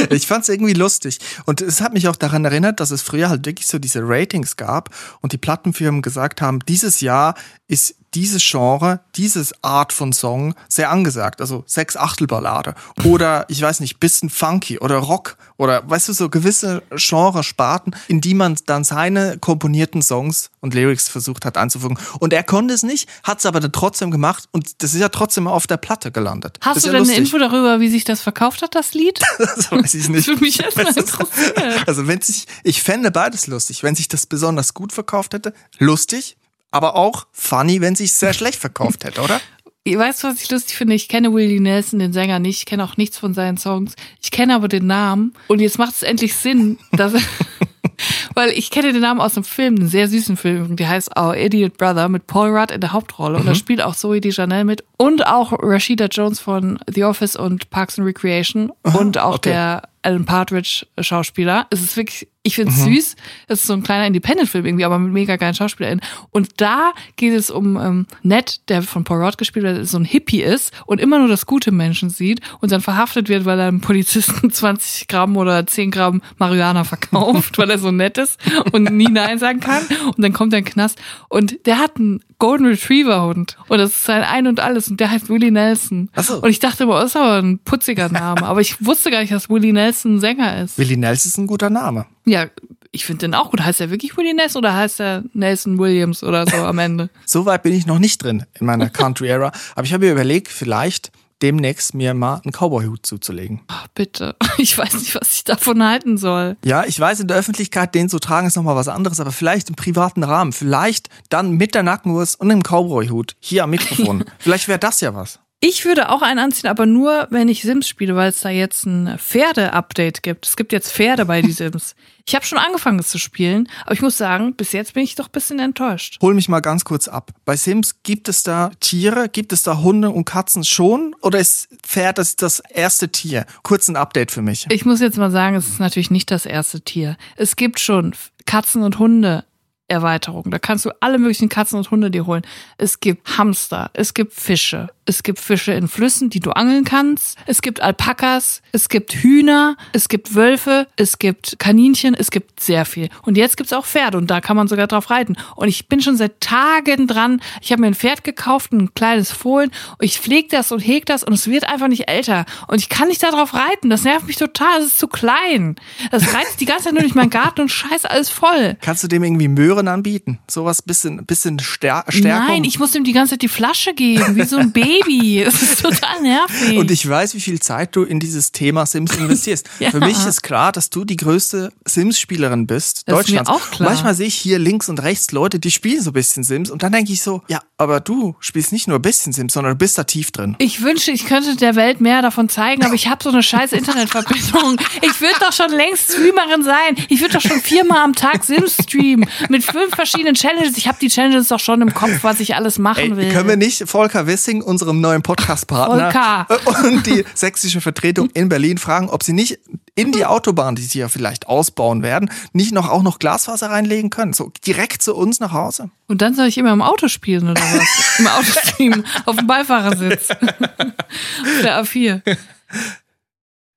[0.10, 1.20] Ich fand's irgendwie lustig.
[1.46, 4.58] Und es hat mich auch daran erinnert, dass es früher halt wirklich so diese Ratings
[4.58, 4.90] gab
[5.22, 7.36] und die Plattenfirmen gesagt haben, dieses Jahr
[7.68, 11.42] ist dieses Genre, dieses Art von Song sehr angesagt.
[11.42, 12.74] Also sechs Achtelballade
[13.04, 18.22] oder ich weiß nicht, bisschen funky oder Rock oder weißt du, so gewisse Genre-Sparten, in
[18.22, 21.98] die man dann seine komponierten Songs und Lyrics versucht hat einzufügen.
[22.20, 25.10] Und er konnte es nicht, hat es aber dann trotzdem gemacht und das ist ja
[25.10, 26.58] trotzdem auf der Platte gelandet.
[26.62, 27.34] Hast du ja denn eine lustig.
[27.34, 29.20] Info darüber, wie sich das verkauft hat, das Lied?
[29.38, 30.28] Das weiß ich nicht.
[30.28, 31.84] Würde mich jetzt mal interessieren.
[31.86, 33.84] Also wenn sich, ich fände beides lustig.
[33.84, 36.38] Wenn sich das besonders gut verkauft hätte, lustig,
[36.76, 39.40] aber auch funny, wenn sich sehr schlecht verkauft hätte, oder?
[39.88, 40.96] Weißt du, was ich lustig finde?
[40.96, 42.60] Ich kenne Willie Nelson, den Sänger, nicht.
[42.60, 43.94] Ich kenne auch nichts von seinen Songs.
[44.22, 45.34] Ich kenne aber den Namen.
[45.48, 47.14] Und jetzt macht es endlich Sinn, dass
[48.34, 51.36] Weil ich kenne den Namen aus einem Film, einen sehr süßen Film, der heißt Our
[51.36, 53.38] Idiot Brother mit Paul Rudd in der Hauptrolle.
[53.38, 57.70] Und da spielt auch Zoe Deschanel mit und auch Rashida Jones von The Office und
[57.70, 59.52] Parks and Recreation und auch okay.
[59.52, 61.68] der Alan Partridge Schauspieler.
[61.70, 63.16] Es ist wirklich, ich finde es süß.
[63.48, 66.06] Es ist so ein kleiner Independent-Film irgendwie, aber mit mega geilen SchauspielerInnen.
[66.30, 69.98] Und da geht es um ähm, Ned, der von Paul Rudd gespielt wird, der so
[69.98, 73.60] ein Hippie ist und immer nur das gute Menschen sieht und dann verhaftet wird, weil
[73.60, 78.40] er einem Polizisten 20 Gramm oder 10 Gramm Marihuana verkauft, weil er so nett ist
[78.72, 79.82] und nie Nein sagen kann.
[80.06, 83.80] Und dann kommt er in den Knast und der hat einen Golden Retriever Hund und
[83.80, 86.10] das ist sein Ein und Alles und der heißt Willie Nelson.
[86.14, 86.42] Ach so.
[86.42, 89.32] Und ich dachte immer, das ist aber ein putziger Name, aber ich wusste gar nicht,
[89.32, 90.78] dass Willie Nelson ein Sänger ist.
[90.78, 92.06] Willie Nelson ist ein guter Name.
[92.26, 92.48] Ja,
[92.92, 93.62] ich finde den auch gut.
[93.62, 97.10] Heißt er wirklich Willie Ness oder heißt er Nelson Williams oder so am Ende?
[97.26, 99.52] So weit bin ich noch nicht drin in meiner Country-Era.
[99.76, 101.12] Aber ich habe mir überlegt, vielleicht
[101.42, 103.62] demnächst mir mal einen Cowboy-Hut zuzulegen.
[103.68, 104.36] Ach, bitte.
[104.58, 106.56] Ich weiß nicht, was ich davon halten soll.
[106.64, 109.68] Ja, ich weiß, in der Öffentlichkeit den zu tragen ist nochmal was anderes, aber vielleicht
[109.68, 110.54] im privaten Rahmen.
[110.54, 114.24] Vielleicht dann mit der Nackenwurst und einem Cowboy-Hut hier am Mikrofon.
[114.40, 115.40] vielleicht wäre das ja was.
[115.62, 118.86] Ich würde auch einen anziehen, aber nur, wenn ich Sims spiele, weil es da jetzt
[118.86, 120.46] ein Pferde-Update gibt.
[120.46, 121.96] Es gibt jetzt Pferde bei die Sims.
[122.28, 125.16] Ich habe schon angefangen, es zu spielen, aber ich muss sagen, bis jetzt bin ich
[125.16, 126.18] doch ein bisschen enttäuscht.
[126.22, 127.32] Hol mich mal ganz kurz ab.
[127.46, 131.16] Bei Sims gibt es da Tiere, gibt es da Hunde und Katzen schon?
[131.22, 133.46] Oder ist Pferd das, das erste Tier?
[133.64, 134.66] Kurz ein Update für mich.
[134.70, 137.18] Ich muss jetzt mal sagen, es ist natürlich nicht das erste Tier.
[137.38, 138.14] Es gibt schon
[138.46, 139.46] Katzen und Hunde
[139.88, 140.50] Erweiterung.
[140.50, 142.42] Da kannst du alle möglichen Katzen und Hunde dir holen.
[142.78, 147.38] Es gibt Hamster, es gibt Fische, es gibt Fische in Flüssen, die du angeln kannst.
[147.46, 152.86] Es gibt Alpakas, es gibt Hühner, es gibt Wölfe, es gibt Kaninchen, es gibt sehr
[152.86, 153.10] viel.
[153.22, 155.36] Und jetzt gibt's auch Pferde und da kann man sogar drauf reiten.
[155.56, 157.40] Und ich bin schon seit Tagen dran.
[157.62, 159.70] Ich habe mir ein Pferd gekauft, ein kleines Fohlen.
[160.00, 162.46] Und ich pflege das und hege das und es wird einfach nicht älter.
[162.68, 163.92] Und ich kann nicht darauf reiten.
[163.92, 164.80] Das nervt mich total.
[164.80, 165.76] Es ist zu klein.
[166.10, 168.76] Das reizt die ganze Zeit nur durch meinen Garten und scheiße alles voll.
[168.82, 170.40] Kannst du dem irgendwie Möhren anbieten?
[170.50, 172.48] Sowas bisschen, bisschen stär Stärkung?
[172.48, 174.95] Nein, ich muss ihm die ganze Zeit die Flasche geben, wie so ein Baby.
[175.00, 175.42] Baby.
[175.42, 176.78] Es ist total nervig.
[176.78, 179.68] Und ich weiß, wie viel Zeit du in dieses Thema Sims investierst.
[179.80, 179.92] ja.
[179.92, 183.50] Für mich ist klar, dass du die größte Sims-Spielerin bist das Deutschlands.
[183.50, 183.90] Ist mir auch klar.
[183.90, 186.84] Manchmal sehe ich hier links und rechts Leute, die spielen so ein bisschen Sims und
[186.84, 189.78] dann denke ich so, ja, aber du spielst nicht nur ein bisschen Sims, sondern du
[189.78, 190.56] bist da tief drin.
[190.60, 193.74] Ich wünsche, ich könnte der Welt mehr davon zeigen, aber ich habe so eine scheiß
[193.74, 194.78] Internetverbindung.
[195.02, 196.96] Ich würde doch schon längst Streamerin sein.
[197.10, 200.78] Ich würde doch schon viermal am Tag Sims streamen mit fünf verschiedenen Challenges.
[200.78, 203.32] Ich habe die Challenges doch schon im Kopf, was ich alles machen Ey, will.
[203.32, 206.48] Können wir nicht Volker Wissing, unserem unserem neuen Podcast-Partner
[206.84, 209.60] und die sächsische Vertretung in Berlin fragen, ob sie nicht
[209.96, 214.10] in die Autobahn, die sie ja vielleicht ausbauen werden, nicht noch auch noch Glasfaser reinlegen
[214.10, 214.34] können.
[214.34, 215.90] So direkt zu uns nach Hause.
[216.08, 218.20] Und dann soll ich immer im Auto spielen oder was?
[218.20, 220.30] Im Auto streamen, auf dem Beifahrersitz.
[220.30, 222.22] auf der A4.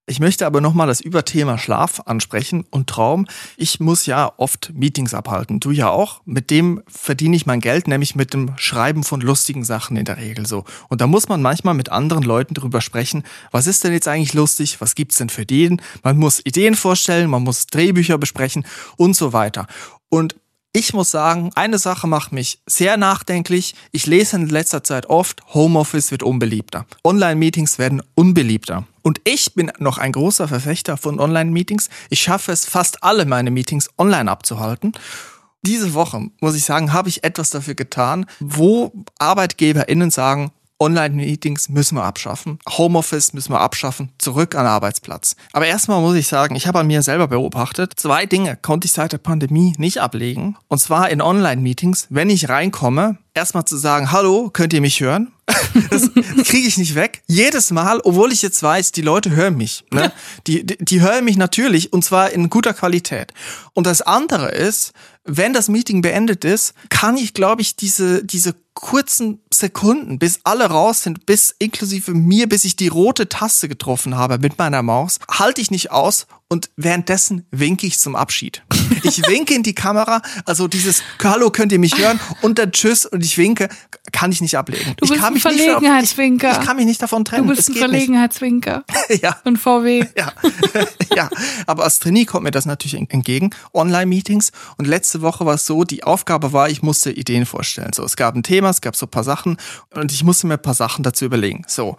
[0.08, 3.26] Ich möchte aber nochmal das Überthema Schlaf ansprechen und Traum.
[3.58, 5.60] Ich muss ja oft Meetings abhalten.
[5.60, 6.22] Du ja auch.
[6.24, 10.16] Mit dem verdiene ich mein Geld, nämlich mit dem Schreiben von lustigen Sachen in der
[10.16, 10.64] Regel so.
[10.88, 13.22] Und da muss man manchmal mit anderen Leuten drüber sprechen.
[13.50, 14.80] Was ist denn jetzt eigentlich lustig?
[14.80, 15.82] Was gibt's denn für Ideen?
[16.02, 18.64] Man muss Ideen vorstellen, man muss Drehbücher besprechen
[18.96, 19.66] und so weiter.
[20.08, 20.36] Und
[20.72, 23.74] ich muss sagen, eine Sache macht mich sehr nachdenklich.
[23.90, 26.86] Ich lese in letzter Zeit oft, Homeoffice wird unbeliebter.
[27.04, 28.84] Online-Meetings werden unbeliebter.
[29.02, 31.88] Und ich bin noch ein großer Verfechter von Online-Meetings.
[32.10, 34.92] Ich schaffe es fast alle meine Meetings online abzuhalten.
[35.62, 41.96] Diese Woche, muss ich sagen, habe ich etwas dafür getan, wo ArbeitgeberInnen sagen, Online-Meetings müssen
[41.96, 42.58] wir abschaffen.
[42.68, 44.10] Homeoffice müssen wir abschaffen.
[44.18, 45.34] Zurück an den Arbeitsplatz.
[45.52, 48.92] Aber erstmal muss ich sagen, ich habe an mir selber beobachtet, zwei Dinge konnte ich
[48.92, 50.56] seit der Pandemie nicht ablegen.
[50.68, 55.32] Und zwar in Online-Meetings, wenn ich reinkomme, erstmal zu sagen, hallo, könnt ihr mich hören?
[55.90, 57.22] Das kriege ich nicht weg.
[57.26, 59.84] Jedes Mal, obwohl ich jetzt weiß, die Leute hören mich.
[59.92, 60.12] Ne?
[60.46, 63.32] Die, die, die hören mich natürlich und zwar in guter Qualität.
[63.74, 64.92] Und das andere ist,
[65.28, 70.66] wenn das Meeting beendet ist, kann ich, glaube ich, diese, diese kurzen Sekunden, bis alle
[70.66, 75.18] raus sind, bis inklusive mir, bis ich die rote Taste getroffen habe mit meiner Maus,
[75.28, 78.62] halte ich nicht aus und währenddessen winke ich zum Abschied.
[79.02, 83.04] Ich winke in die Kamera, also dieses Hallo, könnt ihr mich hören und dann Tschüss
[83.04, 83.68] und ich winke,
[84.12, 84.94] kann ich nicht ablegen.
[84.96, 86.52] Du bist ich kann ein Verlegenheitswinker.
[86.52, 87.48] Ich, ich, kann mich nicht davon trennen.
[87.48, 88.84] Du bist ein Verlegenheitswinker.
[89.22, 89.36] ja.
[89.44, 90.06] Und VW.
[90.16, 90.32] Ja.
[91.14, 91.28] ja.
[91.66, 93.50] Aber als Trainee kommt mir das natürlich entgegen.
[93.72, 94.50] Online-Meetings.
[94.78, 97.92] Und letzte Woche war es so, die Aufgabe war, ich musste Ideen vorstellen.
[97.92, 99.56] So, es gab ein Thema, es gab so ein paar Sachen
[99.94, 101.64] und ich musste mir ein paar Sachen dazu überlegen.
[101.66, 101.96] So.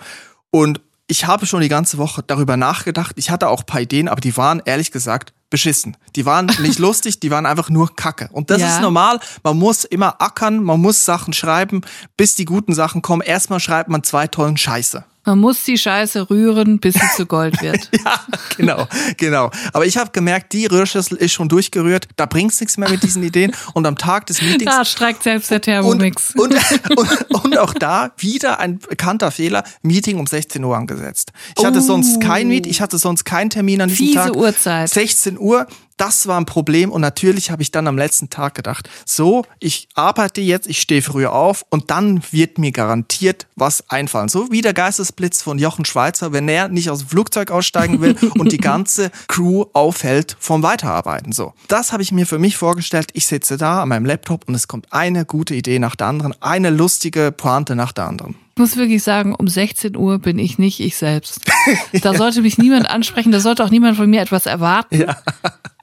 [0.51, 3.13] Und ich habe schon die ganze Woche darüber nachgedacht.
[3.17, 5.97] Ich hatte auch ein paar Ideen, aber die waren ehrlich gesagt beschissen.
[6.15, 8.29] Die waren nicht lustig, die waren einfach nur Kacke.
[8.31, 8.75] Und das ja.
[8.75, 9.19] ist normal.
[9.43, 11.81] Man muss immer ackern, man muss Sachen schreiben,
[12.15, 13.23] bis die guten Sachen kommen.
[13.23, 15.03] Erstmal schreibt man zwei tollen Scheiße.
[15.25, 17.89] Man muss die Scheiße rühren, bis sie zu Gold wird.
[18.03, 18.19] ja,
[18.57, 19.51] genau, genau.
[19.73, 22.07] Aber ich habe gemerkt, die Rührschüssel ist schon durchgerührt.
[22.15, 23.53] Da bringt's nichts mehr mit diesen Ideen.
[23.73, 24.69] Und am Tag des Meetings.
[24.79, 26.35] Da streikt selbst der Thermomix.
[26.35, 26.53] Und,
[26.89, 31.31] und, und, und auch da wieder ein bekannter Fehler: Meeting um 16 Uhr angesetzt.
[31.57, 31.81] Ich hatte oh.
[31.81, 34.35] sonst kein Meet, ich hatte sonst keinen Termin an diesem Fiese Tag.
[34.35, 34.89] Uhrzeit.
[34.89, 35.67] 16 Uhr
[35.99, 39.89] das war ein Problem und natürlich habe ich dann am letzten Tag gedacht, so, ich
[39.95, 44.29] arbeite jetzt, ich stehe früher auf und dann wird mir garantiert was einfallen.
[44.29, 48.15] So wie der Geistesblitz von Jochen Schweizer, wenn er nicht aus dem Flugzeug aussteigen will
[48.37, 51.33] und die ganze Crew aufhält vom Weiterarbeiten.
[51.33, 53.09] So, das habe ich mir für mich vorgestellt.
[53.13, 56.33] Ich sitze da an meinem Laptop und es kommt eine gute Idee nach der anderen,
[56.41, 58.35] eine lustige Pointe nach der anderen.
[58.59, 61.39] Ich muss wirklich sagen, um 16 Uhr bin ich nicht ich selbst.
[62.01, 64.99] Da sollte mich niemand ansprechen, da sollte auch niemand von mir etwas erwarten.
[64.99, 65.15] Ja.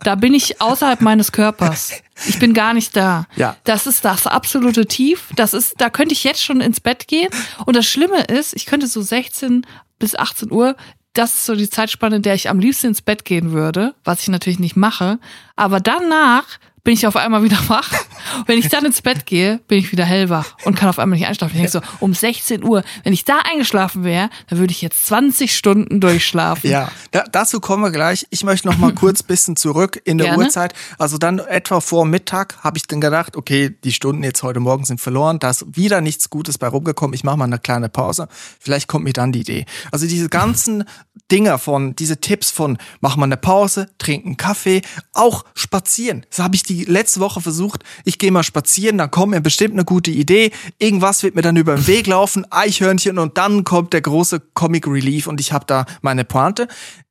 [0.00, 2.02] Da bin ich außerhalb meines Körpers.
[2.28, 3.24] Ich bin gar nicht da.
[3.34, 3.56] Ja.
[3.64, 5.30] Das ist das absolute Tief.
[5.36, 7.30] Das ist, da könnte ich jetzt schon ins Bett gehen.
[7.64, 9.66] Und das Schlimme ist, ich könnte so 16
[9.98, 10.76] bis 18 Uhr,
[11.14, 14.20] das ist so die Zeitspanne, in der ich am liebsten ins Bett gehen würde, was
[14.20, 15.18] ich natürlich nicht mache.
[15.56, 16.44] Aber danach
[16.86, 17.90] bin ich auf einmal wieder wach.
[18.38, 21.18] Und wenn ich dann ins Bett gehe, bin ich wieder hellwach und kann auf einmal
[21.18, 21.52] nicht einschlafen.
[21.56, 25.04] Ich denke so, um 16 Uhr, wenn ich da eingeschlafen wäre, dann würde ich jetzt
[25.06, 26.70] 20 Stunden durchschlafen.
[26.70, 28.26] Ja, da, dazu kommen wir gleich.
[28.30, 30.44] Ich möchte noch mal kurz bisschen zurück in der Gerne.
[30.44, 30.74] Uhrzeit.
[30.96, 34.84] Also dann etwa vor Mittag habe ich dann gedacht, okay, die Stunden jetzt heute Morgen
[34.84, 35.40] sind verloren.
[35.40, 37.14] Da ist wieder nichts Gutes bei rumgekommen.
[37.14, 38.28] Ich mache mal eine kleine Pause.
[38.60, 39.66] Vielleicht kommt mir dann die Idee.
[39.90, 40.84] Also diese ganzen
[41.32, 46.24] Dinger von, diese Tipps von, mach mal eine Pause, trink einen Kaffee, auch spazieren.
[46.30, 47.82] Das habe ich die letzte Woche versucht.
[48.04, 50.52] Ich gehe mal spazieren, dann kommt mir bestimmt eine gute Idee.
[50.78, 54.86] Irgendwas wird mir dann über den Weg laufen, Eichhörnchen und dann kommt der große Comic
[54.86, 56.68] Relief und ich habe da meine Pointe.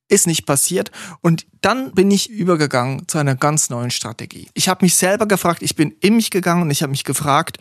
[0.08, 0.92] Ist nicht passiert.
[1.20, 4.48] Und dann bin ich übergegangen zu einer ganz neuen Strategie.
[4.54, 7.58] Ich habe mich selber gefragt, ich bin in mich gegangen und ich habe mich gefragt,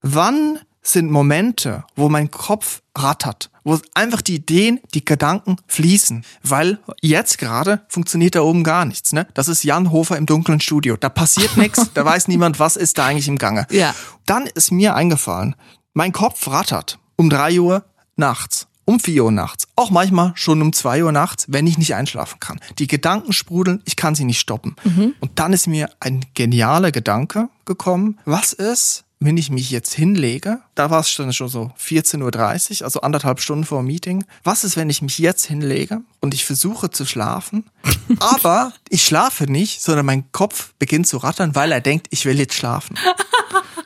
[0.00, 6.78] wann sind Momente, wo mein Kopf rattert, wo einfach die Ideen, die Gedanken fließen, weil
[7.02, 9.12] jetzt gerade funktioniert da oben gar nichts.
[9.12, 9.26] Ne?
[9.34, 10.96] Das ist Jan Hofer im dunklen Studio.
[10.96, 13.66] Da passiert nichts, da weiß niemand, was ist da eigentlich im Gange.
[13.70, 13.94] Ja.
[14.26, 15.54] Dann ist mir eingefallen,
[15.92, 17.84] mein Kopf rattert um drei Uhr
[18.16, 21.94] nachts, um vier Uhr nachts, auch manchmal schon um zwei Uhr nachts, wenn ich nicht
[21.94, 22.60] einschlafen kann.
[22.78, 24.76] Die Gedanken sprudeln, ich kann sie nicht stoppen.
[25.20, 28.18] Und dann ist mir ein genialer Gedanke gekommen.
[28.24, 32.84] Was ist, wenn ich mich jetzt hinlege, da war es schon, schon so 14.30 Uhr,
[32.84, 34.24] also anderthalb Stunden vor dem Meeting.
[34.44, 37.64] Was ist, wenn ich mich jetzt hinlege und ich versuche zu schlafen,
[38.20, 42.38] aber ich schlafe nicht, sondern mein Kopf beginnt zu rattern, weil er denkt, ich will
[42.38, 42.96] jetzt schlafen.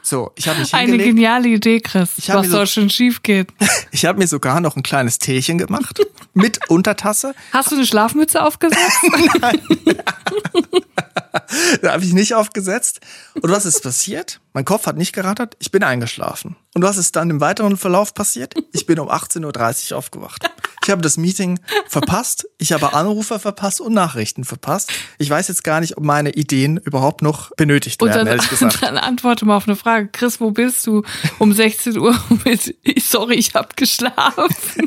[0.05, 1.15] So, ich habe mich Eine hingelegt.
[1.15, 2.11] geniale Idee, Chris.
[2.17, 3.47] Ich was so- schon schief gehen.
[3.93, 6.01] Ich habe mir sogar noch ein kleines Teechen gemacht
[6.35, 7.35] mit Untertasse.
[7.53, 8.81] Hast du eine Schlafmütze aufgesetzt?
[11.81, 13.01] Da habe ich nicht aufgesetzt.
[13.41, 14.41] Und was ist passiert?
[14.53, 16.57] Mein Kopf hat nicht gerattert, ich bin eingeschlafen.
[16.75, 18.55] Und was ist dann im weiteren Verlauf passiert?
[18.73, 20.51] Ich bin um 18.30 Uhr aufgewacht.
[20.85, 24.93] Ich habe das Meeting verpasst, ich habe Anrufe verpasst und Nachrichten verpasst.
[25.19, 28.51] Ich weiß jetzt gar nicht, ob meine Ideen überhaupt noch benötigt Und werden, dann, ehrlich
[28.51, 28.79] gesagt.
[28.83, 30.09] dann antworte mal auf eine Frage.
[30.09, 31.03] Chris, wo bist du?
[31.39, 34.87] Um 16 Uhr mit, sorry, ich hab geschlafen.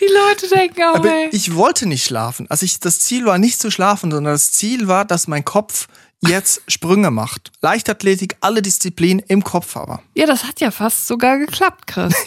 [0.00, 1.28] Die Leute denken auch, Aber ey.
[1.32, 2.46] ich wollte nicht schlafen.
[2.48, 5.88] Also ich, das Ziel war nicht zu schlafen, sondern das Ziel war, dass mein Kopf
[6.20, 7.50] jetzt Sprünge macht.
[7.60, 10.02] Leichtathletik, alle Disziplinen im Kopf aber.
[10.14, 12.14] Ja, das hat ja fast sogar geklappt, Chris.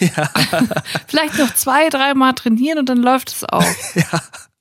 [1.06, 3.64] Vielleicht noch zwei, dreimal trainieren und dann läuft es auch.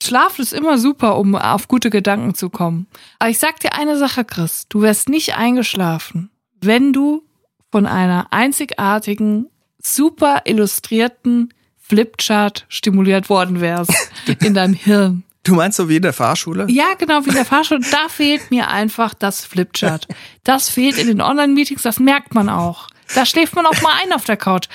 [0.02, 2.88] Schlafen ist immer super, um auf gute Gedanken zu kommen.
[3.20, 4.66] Aber ich sag dir eine Sache, Chris.
[4.70, 6.30] Du wärst nicht eingeschlafen,
[6.62, 7.24] wenn du
[7.72, 9.50] von einer einzigartigen,
[9.82, 11.54] super illustrierten
[11.88, 13.94] Flipchart stimuliert worden wärst
[14.42, 15.24] in deinem Hirn.
[15.44, 16.66] Du meinst so wie in der Fahrschule?
[16.70, 17.82] Ja, genau, wie in der Fahrschule.
[17.92, 20.08] Da fehlt mir einfach das Flipchart.
[20.44, 22.88] Das fehlt in den Online-Meetings, das merkt man auch.
[23.14, 24.68] Da schläft man auch mal ein auf der Couch.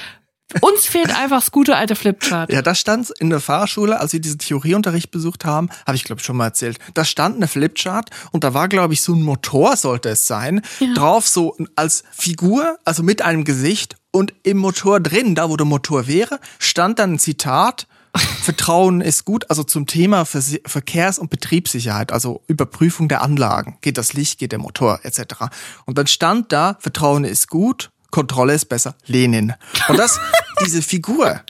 [0.61, 2.53] Uns fehlt einfach das gute alte Flipchart.
[2.53, 6.21] Ja, da stand in der Fahrschule, als wir diesen Theorieunterricht besucht haben, habe ich glaube
[6.21, 6.79] ich schon mal erzählt.
[6.95, 10.63] Da stand eine Flipchart und da war glaube ich so ein Motor sollte es sein,
[10.95, 15.67] drauf so als Figur, also mit einem Gesicht und im Motor drin, da wo der
[15.67, 17.87] Motor wäre, stand dann ein Zitat.
[18.43, 23.79] Vertrauen ist gut, also zum Thema Verkehrs- und Betriebssicherheit, also Überprüfung der Anlagen.
[23.83, 25.45] Geht das Licht, geht der Motor etc.
[25.87, 29.55] Und dann stand da, Vertrauen ist gut, Kontrolle ist besser, Lenin.
[29.89, 30.19] Und das,
[30.65, 31.41] diese Figur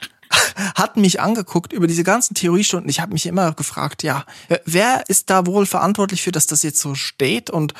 [0.75, 2.89] hat mich angeguckt über diese ganzen Theoriestunden.
[2.89, 4.25] Ich habe mich immer gefragt, ja,
[4.65, 7.49] wer ist da wohl verantwortlich für, dass das jetzt so steht?
[7.49, 7.73] Und,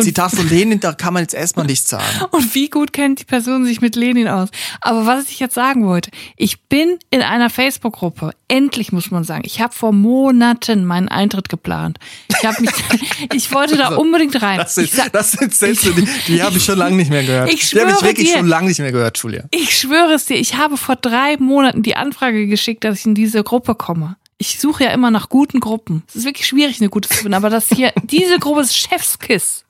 [0.00, 2.04] Zitat von Lenin, da kann man jetzt erstmal nichts sagen.
[2.30, 4.48] Und wie gut kennt die Person sich mit Lenin aus?
[4.80, 8.32] Aber was ich jetzt sagen wollte, ich bin in einer Facebook-Gruppe.
[8.48, 11.98] Endlich muss man sagen, ich habe vor Monaten meinen Eintritt geplant.
[12.28, 12.70] Ich habe mich,
[13.34, 14.58] ich wollte da unbedingt rein.
[14.58, 17.52] Das sind, sag- das sind Sätze, die, die habe ich schon lange nicht mehr gehört.
[17.52, 18.38] Ich die habe ich schwöre wirklich dir.
[18.38, 19.44] schon lange nicht mehr gehört, Julia.
[19.50, 23.14] Ich schwöre es dir, ich habe vor drei Monaten die Anfrage geschickt, dass ich in
[23.16, 24.16] diese Gruppe komme.
[24.38, 26.04] Ich suche ja immer nach guten Gruppen.
[26.08, 29.64] Es ist wirklich schwierig, eine gute zu finden, aber das hier, diese Gruppe ist Chefskiss.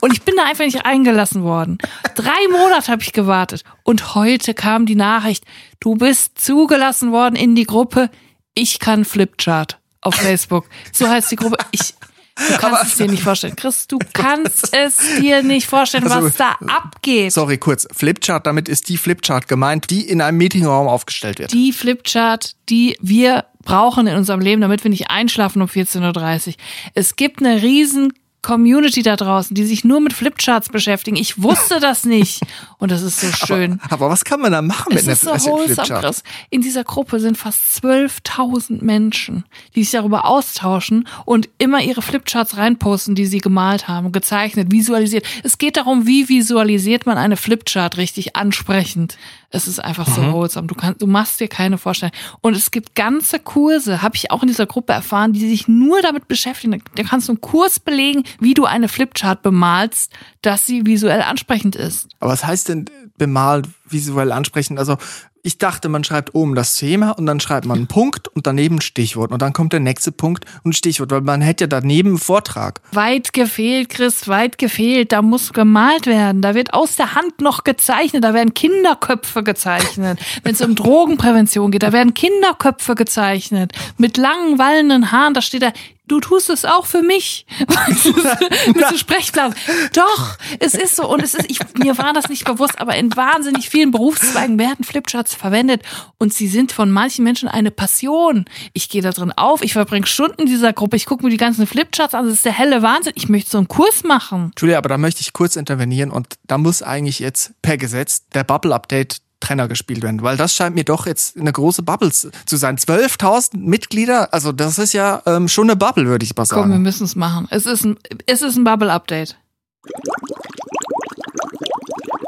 [0.00, 1.78] Und ich bin da einfach nicht eingelassen worden.
[2.14, 3.62] Drei Monate habe ich gewartet.
[3.82, 5.44] Und heute kam die Nachricht,
[5.80, 8.10] du bist zugelassen worden in die Gruppe.
[8.54, 10.66] Ich kann Flipchart auf Facebook.
[10.92, 11.56] So heißt die Gruppe.
[11.72, 11.94] Ich,
[12.36, 13.54] du kannst Aber- es dir nicht vorstellen.
[13.56, 17.32] Chris, du kannst es dir nicht vorstellen, Also, was da abgeht.
[17.32, 17.86] Sorry, kurz.
[17.92, 21.52] Flipchart, damit ist die Flipchart gemeint, die in einem Meetingraum aufgestellt wird.
[21.52, 26.54] die Flipchart, die wir brauchen in unserem Leben, damit wir nicht einschlafen um 14.30 Uhr.
[26.94, 31.16] Es gibt eine riesen Community da draußen, die sich nur mit Flipcharts beschäftigen.
[31.16, 32.42] Ich wusste das nicht.
[32.78, 33.80] Und das ist so schön.
[33.84, 36.22] Aber, aber was kann man da machen mit ist so Flipchart?
[36.50, 42.56] In dieser Gruppe sind fast 12.000 Menschen, die sich darüber austauschen und immer ihre Flipcharts
[42.56, 45.24] reinposten, die sie gemalt haben, gezeichnet, visualisiert.
[45.44, 49.16] Es geht darum, wie visualisiert man eine Flipchart richtig ansprechend.
[49.54, 50.32] Es ist einfach so Mhm.
[50.32, 50.66] wholesome.
[50.66, 52.12] Du kannst, du machst dir keine Vorstellung.
[52.40, 56.00] Und es gibt ganze Kurse, habe ich auch in dieser Gruppe erfahren, die sich nur
[56.02, 56.82] damit beschäftigen.
[56.94, 61.76] Da kannst du einen Kurs belegen, wie du eine Flipchart bemalst, dass sie visuell ansprechend
[61.76, 62.08] ist.
[62.18, 62.86] Aber was heißt denn
[63.18, 64.78] bemalt visuell ansprechend?
[64.78, 64.96] Also
[65.44, 68.76] ich dachte, man schreibt oben das Thema und dann schreibt man einen Punkt und daneben
[68.76, 72.10] ein Stichwort und dann kommt der nächste Punkt und Stichwort, weil man hätte ja daneben
[72.10, 72.80] einen Vortrag.
[72.92, 75.10] Weit gefehlt, Chris, weit gefehlt.
[75.10, 76.42] Da muss gemalt werden.
[76.42, 78.22] Da wird aus der Hand noch gezeichnet.
[78.22, 80.20] Da werden Kinderköpfe gezeichnet.
[80.44, 83.72] Wenn es um Drogenprävention geht, da werden Kinderköpfe gezeichnet.
[83.98, 85.34] Mit langen, wallenden Haaren.
[85.34, 85.72] Da steht da,
[86.06, 87.46] du tust es auch für mich.
[88.74, 89.54] Mit so Sprechblasen.
[89.94, 91.08] Doch, es ist so.
[91.08, 94.84] Und es ist, ich, mir war das nicht bewusst, aber in wahnsinnig vielen Berufszweigen werden
[94.84, 95.82] Flipcharts verwendet.
[96.18, 98.44] Und sie sind von manchen Menschen eine Passion.
[98.72, 101.36] Ich gehe da drin auf, ich verbringe Stunden in dieser Gruppe, ich gucke mir die
[101.36, 102.24] ganzen Flipcharts an.
[102.26, 103.12] Das ist der helle Wahnsinn.
[103.16, 104.52] Ich möchte so einen Kurs machen.
[104.58, 108.44] Julia, aber da möchte ich kurz intervenieren und da muss eigentlich jetzt per Gesetz der
[108.44, 112.78] Bubble-Update Trainer gespielt werden, weil das scheint mir doch jetzt eine große Bubble zu sein.
[112.78, 116.74] 12.000 Mitglieder, also das ist ja ähm, schon eine Bubble, würde ich mal Komm, wir
[116.74, 116.82] sagen.
[116.82, 117.48] müssen es machen.
[117.50, 119.36] Es ist ein, es ist ein Bubble-Update.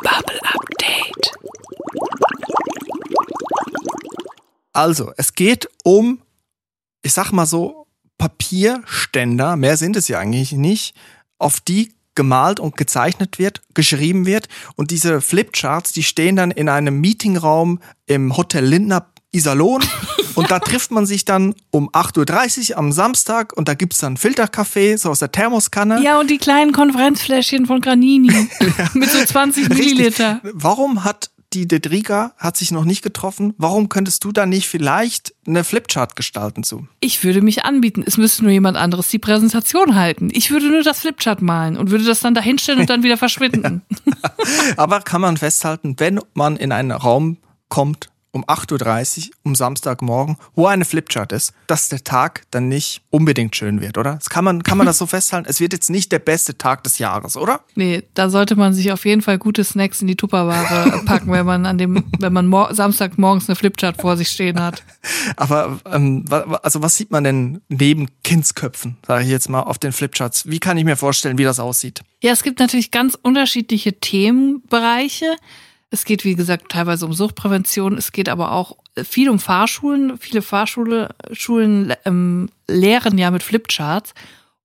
[0.02, 1.32] Bubble-Update.
[4.72, 6.20] Also, es geht um,
[7.02, 7.86] ich sag mal so,
[8.18, 10.94] Papierständer, mehr sind es ja eigentlich nicht,
[11.38, 14.48] auf die gemalt und gezeichnet wird, geschrieben wird.
[14.76, 19.82] Und diese Flipcharts, die stehen dann in einem Meetingraum im Hotel Lindner Iserlohn.
[20.34, 24.16] Und da trifft man sich dann um 8.30 Uhr am Samstag und da gibt's dann
[24.16, 26.02] Filterkaffee, so aus der Thermoskanne.
[26.02, 28.32] Ja, und die kleinen Konferenzfläschchen von Granini.
[28.94, 29.78] Mit so 20 Richtig.
[29.78, 30.40] Milliliter.
[30.42, 33.54] Warum hat die Dedriga hat sich noch nicht getroffen?
[33.58, 36.88] Warum könntest du da nicht vielleicht eine Flipchart gestalten zu?
[36.98, 38.02] Ich würde mich anbieten.
[38.04, 40.30] Es müsste nur jemand anderes die Präsentation halten.
[40.32, 43.82] Ich würde nur das Flipchart malen und würde das dann dahinstellen und dann wieder verschwinden.
[44.76, 47.38] Aber kann man festhalten, wenn man in einen Raum
[47.68, 53.02] kommt um 8.30 Uhr um Samstagmorgen, wo eine Flipchart ist, dass der Tag dann nicht
[53.10, 54.14] unbedingt schön wird, oder?
[54.14, 55.48] Das kann man, kann man das so festhalten?
[55.48, 57.60] Es wird jetzt nicht der beste Tag des Jahres, oder?
[57.76, 61.46] Nee, da sollte man sich auf jeden Fall gute Snacks in die Tupperware packen, wenn
[61.46, 64.82] man an dem, wenn man mor Samstagmorgens eine Flipchart vor sich stehen hat.
[65.36, 66.24] Aber ähm,
[66.62, 70.50] also was sieht man denn neben Kindsköpfen, sage ich jetzt mal, auf den Flipcharts?
[70.50, 72.02] Wie kann ich mir vorstellen, wie das aussieht?
[72.20, 75.36] Ja, es gibt natürlich ganz unterschiedliche Themenbereiche.
[75.94, 77.96] Es geht, wie gesagt, teilweise um Suchtprävention.
[77.96, 80.18] Es geht aber auch viel um Fahrschulen.
[80.18, 84.12] Viele Fahrschule, Schulen ähm, lehren ja mit Flipcharts.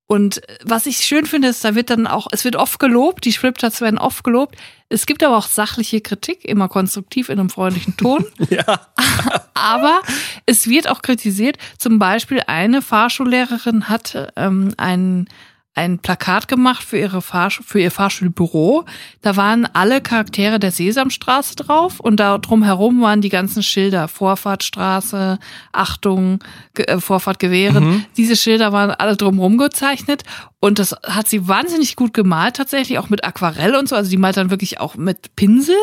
[0.08, 3.32] Und was ich schön finde, ist, da wird dann auch, es wird oft gelobt, die
[3.32, 4.56] Flipcharts werden oft gelobt.
[4.90, 8.26] Es gibt aber auch sachliche Kritik, immer konstruktiv in einem freundlichen Ton.
[8.50, 8.88] Ja.
[9.54, 10.02] Aber
[10.48, 11.60] es wird auch kritisiert.
[11.78, 15.28] Zum Beispiel eine Fahrschullehrerin hatte ähm, ein,
[15.76, 18.86] ein Plakat gemacht für, ihre Fahrsch für ihr Fahrschulbüro.
[19.22, 24.08] Da waren alle Charaktere der Sesamstraße drauf und da drumherum waren die ganzen Schilder.
[24.08, 25.40] Vorfahrtstraße,
[25.72, 28.06] Achtung, Ge äh, Vorfahrt gewähren.
[28.18, 30.24] Diese Schilder waren alle drumherum gezeichnet
[30.62, 33.96] und das hat sie wahnsinnig gut gemalt tatsächlich, auch mit Aquarell und so.
[33.96, 35.76] Also die malt dann wirklich auch mit Pinsel.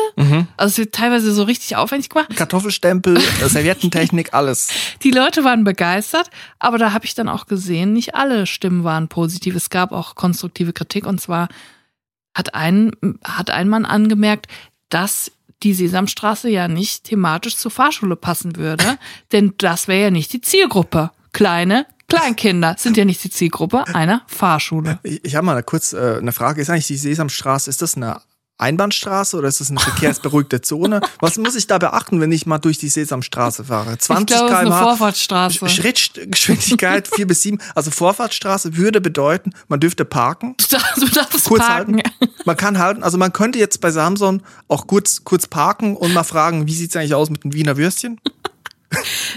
[0.55, 2.35] Also es wird teilweise so richtig aufwendig gemacht.
[2.35, 4.69] Kartoffelstempel, äh, Serviettentechnik, alles.
[5.03, 9.07] Die Leute waren begeistert, aber da habe ich dann auch gesehen, nicht alle Stimmen waren
[9.07, 9.55] positiv.
[9.55, 11.49] Es gab auch konstruktive Kritik und zwar
[12.35, 12.91] hat ein,
[13.23, 14.47] hat ein Mann angemerkt,
[14.89, 15.31] dass
[15.63, 18.97] die Sesamstraße ja nicht thematisch zur Fahrschule passen würde,
[19.31, 21.11] denn das wäre ja nicht die Zielgruppe.
[21.33, 24.99] Kleine Kleinkinder sind ja nicht die Zielgruppe einer Fahrschule.
[25.03, 26.61] Ich, ich habe mal kurz äh, eine Frage.
[26.61, 28.21] Ist eigentlich die Sesamstraße, ist das eine
[28.57, 31.01] Einbahnstraße oder ist das eine verkehrsberuhigte Zone?
[31.19, 33.97] Was muss ich da beachten, wenn ich mal durch die Sesamstraße fahre?
[33.97, 35.69] 20 ich glaube, es ist eine km/h, Vorfahrtsstraße.
[35.69, 37.59] Schrittgeschwindigkeit 4 bis 7.
[37.75, 40.55] Also Vorfahrtsstraße würde bedeuten, man dürfte parken.
[40.57, 41.95] Du darfst- du darfst Kurz parken.
[41.97, 42.33] halten.
[42.45, 46.23] Man kann halten, also man könnte jetzt bei Samson auch kurz, kurz parken und mal
[46.23, 48.19] fragen, wie sieht's eigentlich aus mit den Wiener Würstchen?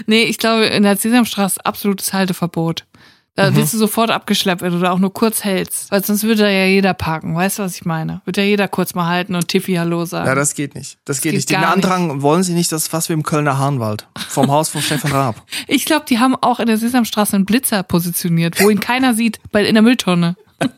[0.05, 2.85] Nee, ich glaube, in der Sesamstraße absolutes Halteverbot.
[3.35, 5.89] Da wirst du sofort abgeschleppt, wenn du da auch nur kurz hältst.
[5.89, 7.33] Weil sonst würde da ja jeder parken.
[7.33, 8.21] Weißt du, was ich meine?
[8.25, 10.27] Würde ja jeder kurz mal halten und Tiffy Hallo sagen.
[10.27, 10.97] Ja, das geht nicht.
[11.05, 11.49] Das geht, geht nicht.
[11.49, 11.85] Den gar nicht.
[11.85, 14.05] Andrang wollen sie nicht, das ist fast wie im Kölner Hahnwald.
[14.27, 15.43] Vom Haus von Stefan Raab.
[15.67, 19.39] ich glaube, die haben auch in der Sesamstraße einen Blitzer positioniert, wo ihn keiner sieht,
[19.51, 20.35] bei, in der Mülltonne.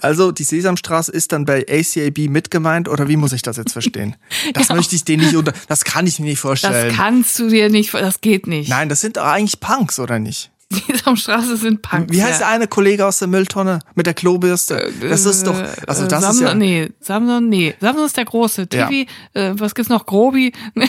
[0.00, 4.14] Also die Sesamstraße ist dann bei ACAB mitgemeint oder wie muss ich das jetzt verstehen?
[4.52, 6.94] Das möchte ich denen nicht unter, das kann ich mir nicht Das vorstellen.
[6.94, 8.68] kannst du dir nicht, das geht nicht.
[8.68, 10.50] Nein, das sind doch eigentlich Punks, oder nicht?
[10.74, 12.12] Sesamstraße sind Punks.
[12.12, 12.46] Wie heißt ja.
[12.46, 14.92] der eine Kollege aus der Mülltonne mit der Klobürste?
[15.00, 15.54] Das ist doch,
[15.86, 17.74] also Äh, das ist Samson, ja, Nee, Samson, nee.
[17.80, 18.68] Samson ist der Große.
[18.72, 18.86] Ja.
[18.86, 20.06] Tivi, äh, was gibt's noch?
[20.06, 20.52] Grobi?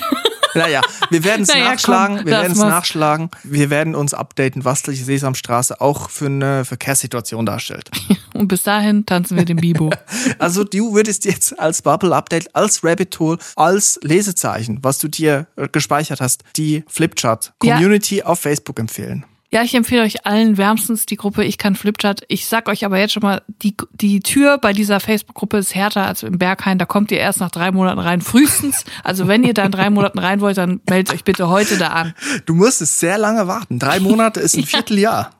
[0.56, 4.66] naja, wir werden es Naja, nachschlagen, komm, wir werden es nachschlagen, wir werden uns updaten,
[4.66, 7.92] was die Sesamstraße auch für eine Verkehrssituation darstellt.
[8.34, 9.92] Und bis dahin tanzen wir den Bibo.
[10.40, 15.68] Also du würdest jetzt als Bubble-Update, als Rabbit Tool, als Lesezeichen, was du dir äh,
[15.70, 19.26] gespeichert hast, die Flipchart-Community auf Facebook empfehlen.
[19.56, 22.24] Ja, ich empfehle euch allen wärmstens die Gruppe Ich kann Flipchart.
[22.28, 26.06] Ich sag euch aber jetzt schon mal, die, die Tür bei dieser Facebook-Gruppe ist härter
[26.06, 26.78] als im Berghain.
[26.78, 28.84] Da kommt ihr erst nach drei Monaten rein, frühestens.
[29.06, 31.88] Also wenn ihr da in drei Monaten rein wollt, dann meldet euch bitte heute da
[31.92, 32.14] an.
[32.46, 33.80] Du musst es sehr lange warten.
[33.80, 35.32] Drei Monate ist ein Vierteljahr.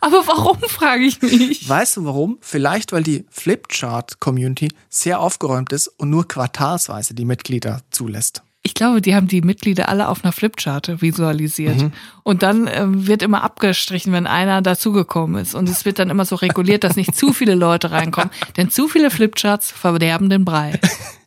[0.00, 1.68] Aber warum, frage ich mich.
[1.68, 2.38] Weißt du warum?
[2.40, 8.42] Vielleicht, weil die Flipchart-Community sehr aufgeräumt ist und nur quartalsweise die Mitglieder zulässt.
[8.70, 11.78] Ich glaube, die haben die Mitglieder alle auf einer Flipchart visualisiert.
[11.78, 11.92] Mhm.
[12.22, 15.56] Und dann ähm, wird immer abgestrichen, wenn einer dazugekommen ist.
[15.56, 18.30] Und es wird dann immer so reguliert, dass nicht zu viele Leute reinkommen.
[18.56, 20.78] Denn zu viele Flipcharts verderben den Brei.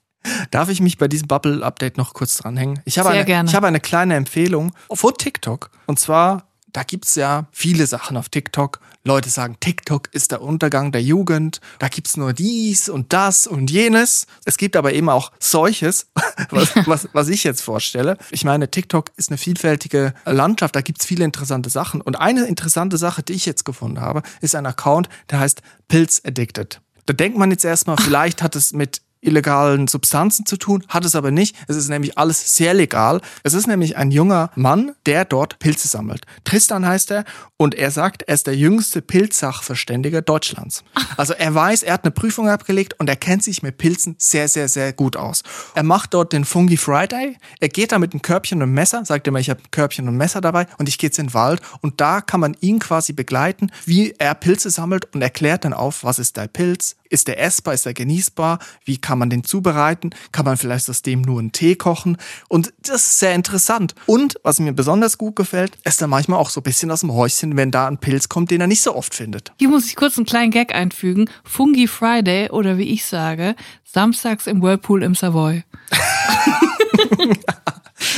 [0.52, 2.80] Darf ich mich bei diesem Bubble-Update noch kurz dranhängen?
[2.86, 3.50] Ich habe Sehr eine, gerne.
[3.50, 5.70] Ich habe eine kleine Empfehlung vor TikTok.
[5.86, 8.80] Und zwar, da gibt's ja viele Sachen auf TikTok.
[9.06, 11.60] Leute sagen, TikTok ist der Untergang der Jugend.
[11.80, 14.28] Da gibt's nur dies und das und jenes.
[14.46, 16.08] Es gibt aber eben auch solches,
[16.50, 18.18] was, was, was ich jetzt vorstelle.
[18.32, 20.76] Ich meine, TikTok ist eine vielfältige Landschaft.
[20.76, 22.00] Da gibt's viele interessante Sachen.
[22.00, 26.22] Und eine interessante Sache, die ich jetzt gefunden habe, ist ein Account, der heißt Pilz
[26.26, 26.80] Addicted.
[27.06, 31.16] Da denkt man jetzt erstmal, vielleicht hat es mit illegalen Substanzen zu tun, hat es
[31.16, 31.56] aber nicht.
[31.68, 33.22] Es ist nämlich alles sehr legal.
[33.44, 36.26] Es ist nämlich ein junger Mann, der dort Pilze sammelt.
[36.44, 37.26] Tristan heißt er
[37.58, 40.84] und er sagt, er ist der jüngste Pilzsachverständige Deutschlands.
[41.16, 44.48] Also er weiß, er hat eine Prüfung abgelegt und er kennt sich mit Pilzen sehr,
[44.48, 45.44] sehr, sehr gut aus.
[45.76, 47.38] Er macht dort den Fungi Friday.
[47.60, 50.08] Er geht da mit einem Körbchen und einem Messer, sagt immer, ich habe ein Körbchen
[50.08, 52.58] und ein Messer dabei und ich gehe jetzt in den Wald und da kann man
[52.62, 56.96] ihn quasi begleiten, wie er Pilze sammelt und erklärt dann auf, was ist der Pilz,
[57.10, 61.02] ist der essbar, ist er genießbar, wie kann man den zubereiten, kann man vielleicht aus
[61.02, 62.18] dem nur einen Tee kochen
[62.50, 63.96] und das ist sehr interessant.
[64.06, 67.14] Und was mir besonders gut gefällt, ist er manchmal auch so ein bisschen aus dem
[67.14, 69.52] Häuschen, wenn da ein Pilz kommt, den er nicht so oft findet.
[69.60, 71.30] Hier muss ich kurz einen kleinen Gag einfügen.
[71.44, 75.64] Fungi Friday oder wie ich sage, samstags im Whirlpool im Savoy.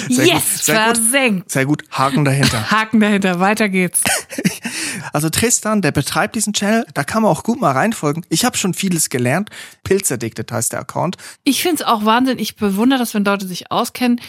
[0.10, 0.98] Sehr yes, gut, sehr gut.
[0.98, 1.52] versenkt.
[1.52, 2.72] Sehr gut, Haken dahinter.
[2.72, 4.02] Haken dahinter, weiter geht's.
[5.14, 8.26] Also Tristan, der betreibt diesen Channel, da kann man auch gut mal reinfolgen.
[8.30, 9.50] Ich habe schon vieles gelernt.
[9.84, 11.18] Pilzerdicted heißt der Account.
[11.44, 12.40] Ich find's auch Wahnsinn.
[12.40, 14.20] Ich bewundere das, wenn Leute sich auskennen.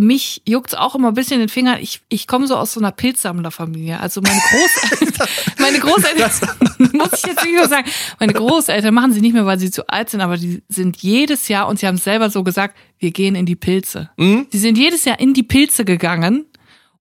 [0.00, 1.78] Mich juckt's auch immer ein bisschen in den Fingern.
[1.80, 4.00] Ich, ich komme so aus so einer Pilzsammlerfamilie.
[4.00, 5.28] Also meine Großeltern,
[5.58, 6.30] meine Großeltern,
[6.92, 7.88] muss ich jetzt nicht mehr sagen,
[8.18, 11.48] meine Großeltern machen sie nicht mehr, weil sie zu alt sind, aber die sind jedes
[11.48, 14.10] Jahr, und sie haben selber so gesagt, wir gehen in die Pilze.
[14.50, 16.46] Sie sind jedes Jahr in die Pilze gegangen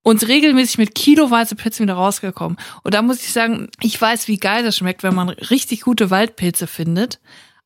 [0.04, 2.58] und regelmäßig mit kiloweise Pilzen wieder rausgekommen.
[2.84, 6.10] Und da muss ich sagen, ich weiß, wie geil das schmeckt, wenn man richtig gute
[6.10, 7.20] Waldpilze findet.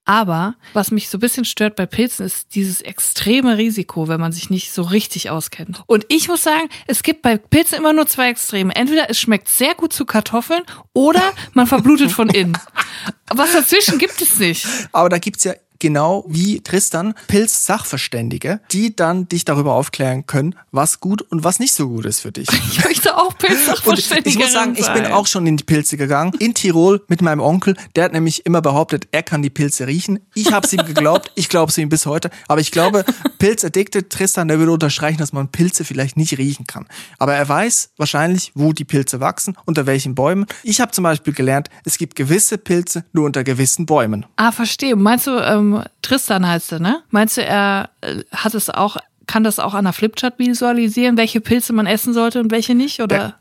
[0.06, 4.34] Aber was mich so ein bisschen stört bei Pilzen ist dieses extreme Risiko, wenn man
[4.34, 5.82] sich nicht so richtig auskennt.
[5.86, 8.76] Und ich muss sagen, es gibt bei Pilzen immer nur zwei Extreme.
[8.76, 11.22] Entweder es schmeckt sehr gut zu Kartoffeln oder
[11.54, 12.58] man verblutet von innen.
[13.30, 14.68] Was dazwischen gibt es nicht.
[14.92, 15.54] Aber da gibt's ja
[15.84, 21.74] genau wie Tristan Pilz-Sachverständige, die dann dich darüber aufklären können, was gut und was nicht
[21.74, 22.48] so gut ist für dich.
[22.74, 25.98] Ich möchte auch Und Pilzsachverständigerin ich muss sagen, ich bin auch schon in die Pilze
[25.98, 26.32] gegangen.
[26.40, 27.76] In Tirol mit meinem Onkel.
[27.96, 30.20] Der hat nämlich immer behauptet, er kann die Pilze riechen.
[30.34, 31.32] Ich habe es ihm geglaubt.
[31.36, 32.32] Ich glaube es ihm bis heute.
[32.48, 33.04] Aber ich glaube,
[33.40, 36.88] Pilz-addicted Tristan, der würde unterstreichen, dass man Pilze vielleicht nicht riechen kann.
[37.20, 40.46] Aber er weiß wahrscheinlich, wo die Pilze wachsen, unter welchen Bäumen.
[40.64, 44.26] Ich habe zum Beispiel gelernt, es gibt gewisse Pilze nur unter gewissen Bäumen.
[44.38, 44.96] Ah, verstehe.
[44.96, 47.04] Meinst du, ähm, Tristan heißt er, ne?
[47.10, 48.98] Meinst du, er äh, hat es auch,
[49.28, 53.00] kann das auch an der Flipchart visualisieren, welche Pilze man essen sollte und welche nicht?
[53.02, 53.36] Oder?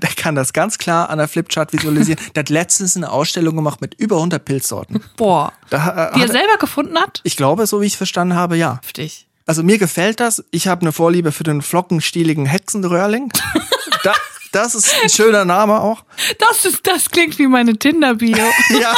[0.00, 2.20] Der kann das ganz klar an der Flipchart visualisieren.
[2.34, 5.02] Der hat letztens eine Ausstellung gemacht mit über 100 Pilzsorten.
[5.16, 5.52] Boah.
[5.70, 7.20] Da, äh, Die er selber gefunden hat?
[7.24, 8.80] ich glaube, so wie ich verstanden habe, ja.
[8.82, 9.26] Heftig.
[9.46, 10.42] Also mir gefällt das.
[10.52, 13.30] Ich habe eine Vorliebe für den flockenstieligen Hexenröhrling.
[14.02, 14.14] da,
[14.52, 16.04] das ist ein schöner Name auch.
[16.38, 18.36] Das ist, das klingt wie meine Tinder-Bio.
[18.80, 18.94] Ja.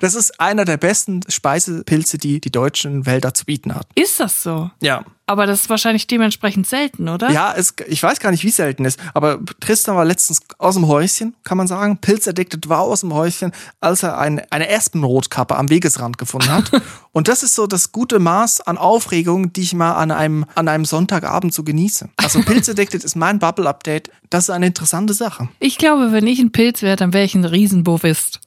[0.00, 3.86] Das ist einer der besten Speisepilze, die die deutschen Wälder zu bieten hat.
[3.94, 4.70] ist das so?
[4.80, 5.04] Ja.
[5.26, 7.30] Aber das ist wahrscheinlich dementsprechend selten, oder?
[7.30, 10.74] Ja, es, ich weiß gar nicht, wie selten es ist, aber Tristan war letztens aus
[10.74, 11.96] dem Häuschen, kann man sagen.
[11.96, 16.70] Pilzaddicted war aus dem Häuschen, als er ein, eine Espenrotkappe am Wegesrand gefunden hat.
[17.12, 20.68] Und das ist so das gute Maß an Aufregung, die ich mal an einem, an
[20.68, 22.10] einem Sonntagabend so genieße.
[22.16, 24.10] Also Pilzaddicted ist mein Bubble-Update.
[24.28, 25.48] Das ist eine interessante Sache.
[25.58, 28.40] Ich glaube, wenn ich ein Pilz wäre, dann wäre ich ein Riesenbovist.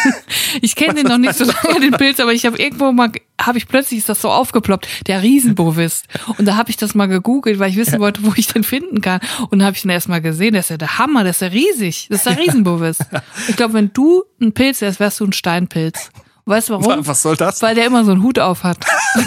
[0.62, 3.10] ich kenne den noch nicht so lange, den Pilz, aber ich habe irgendwo mal,
[3.40, 6.06] habe ich plötzlich ist das so aufgeploppt, der Riesenbovist.
[6.38, 9.00] Und da habe ich das mal gegoogelt, weil ich wissen wollte, wo ich den finden
[9.00, 9.20] kann.
[9.50, 11.40] Und dann habe ich ihn erst mal gesehen, der ist ja der Hammer, der ist
[11.40, 12.06] ja riesig.
[12.08, 13.04] Das ist der Riesenbovist.
[13.48, 16.10] Ich glaube, wenn du ein Pilz wärst, wärst du ein Steinpilz.
[16.44, 17.04] Weißt du warum?
[17.04, 17.60] Was soll das?
[17.62, 18.78] Weil der immer so einen Hut auf hat.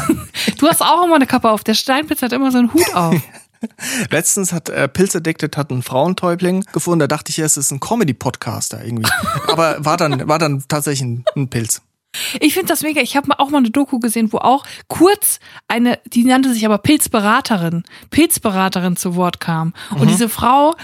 [0.57, 1.65] du hast auch immer eine Kappe auf.
[1.65, 3.21] Der Steinpilz hat immer so einen Hut auf.
[4.11, 6.99] Letztens hat äh, Pilz Addicted hat einen Frauentäubling gefunden.
[6.99, 9.09] Da dachte ich, es ist ein Comedy-Podcaster irgendwie.
[9.47, 11.81] Aber war dann, war dann tatsächlich ein, ein Pilz.
[12.39, 13.01] Ich finde das mega.
[13.01, 16.79] Ich habe auch mal eine Doku gesehen, wo auch kurz eine, die nannte sich aber
[16.79, 19.73] Pilzberaterin, Pilzberaterin zu Wort kam.
[19.91, 20.07] Und Mhm.
[20.07, 20.75] diese Frau,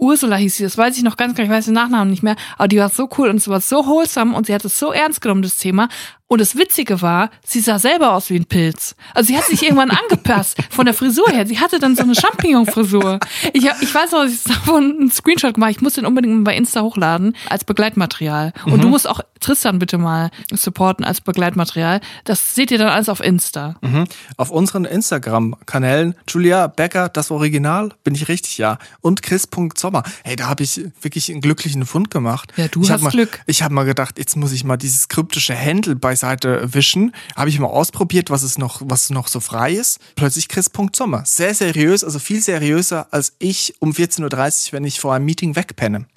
[0.00, 2.36] Ursula hieß sie, das weiß ich noch ganz genau, ich weiß den Nachnamen nicht mehr,
[2.56, 4.92] aber die war so cool und sie war so wholesome und sie hat es so
[4.92, 5.88] ernst genommen, das Thema.
[6.28, 8.94] Und das Witzige war, sie sah selber aus wie ein Pilz.
[9.14, 11.46] Also sie hat sich irgendwann angepasst von der Frisur her.
[11.46, 13.18] Sie hatte dann so eine Champignon-Frisur.
[13.54, 15.70] Ich, ich weiß noch, ich habe einen Screenshot gemacht.
[15.70, 18.52] Ich muss den unbedingt mal bei Insta hochladen als Begleitmaterial.
[18.66, 22.00] Und du musst auch Tristan bitte mal supporten als Begleitmaterial.
[22.24, 23.76] Das seht ihr dann alles auf Insta.
[23.80, 24.04] Mhm.
[24.36, 28.78] Auf unseren Instagram-Kanälen Julia Becker, das Original, bin ich richtig, ja.
[29.00, 30.02] Und Chris.sommer.
[30.24, 32.52] Hey, da habe ich wirklich einen glücklichen Fund gemacht.
[32.56, 33.40] Ja, du ich hast mal, Glück.
[33.46, 37.12] Ich habe mal gedacht, jetzt muss ich mal dieses kryptische Händel beiseite wischen.
[37.36, 40.00] Habe ich mal ausprobiert, was es noch, was noch so frei ist.
[40.16, 41.22] Plötzlich Chris.sommer.
[41.24, 44.24] Sehr seriös, also viel seriöser als ich um 14.30
[44.68, 46.06] Uhr, wenn ich vor einem Meeting wegpenne.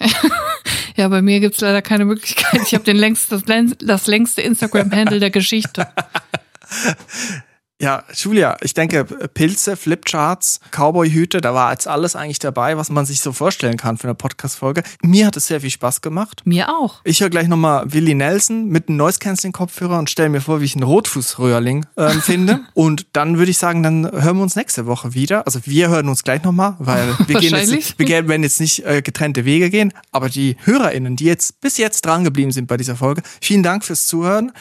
[0.94, 2.60] Ja, bei mir gibt's leider keine Möglichkeit.
[2.66, 3.44] Ich habe den längst, das,
[3.78, 5.88] das längste Instagram-Handle der Geschichte.
[7.82, 13.06] Ja, Julia, ich denke, Pilze, Flipcharts, Cowboy-Hüte, da war jetzt alles eigentlich dabei, was man
[13.06, 14.84] sich so vorstellen kann für eine Podcast-Folge.
[15.02, 16.42] Mir hat es sehr viel Spaß gemacht.
[16.44, 17.00] Mir auch.
[17.02, 20.76] Ich höre gleich nochmal Willie Nelson mit einem Noise-Canceling-Kopfhörer und stelle mir vor, wie ich
[20.76, 22.60] einen Rotfußröhrling ähm, finde.
[22.74, 25.44] Und dann würde ich sagen, dann hören wir uns nächste Woche wieder.
[25.46, 29.02] Also wir hören uns gleich nochmal, weil wir gehen jetzt, wir werden jetzt nicht äh,
[29.02, 29.92] getrennte Wege gehen.
[30.12, 33.84] Aber die HörerInnen, die jetzt bis jetzt dran geblieben sind bei dieser Folge, vielen Dank
[33.84, 34.52] fürs Zuhören.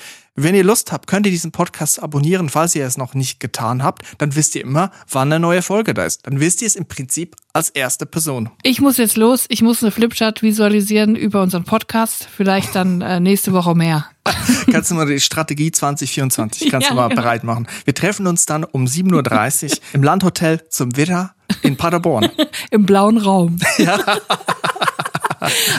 [0.43, 3.83] Wenn ihr Lust habt, könnt ihr diesen Podcast abonnieren, falls ihr es noch nicht getan
[3.83, 4.03] habt.
[4.17, 6.25] Dann wisst ihr immer, wann eine neue Folge da ist.
[6.25, 8.49] Dann wisst ihr es im Prinzip als erste Person.
[8.63, 9.45] Ich muss jetzt los.
[9.49, 12.27] Ich muss eine Flipchart visualisieren über unseren Podcast.
[12.35, 14.05] Vielleicht dann äh, nächste Woche mehr.
[14.71, 17.21] Kannst du mal die Strategie 2024 kannst Ja, du mal genau.
[17.21, 17.67] bereit machen.
[17.85, 21.33] Wir treffen uns dann um 7.30 Uhr im Landhotel zum Widder
[21.63, 22.29] in Paderborn.
[22.71, 23.57] Im blauen Raum.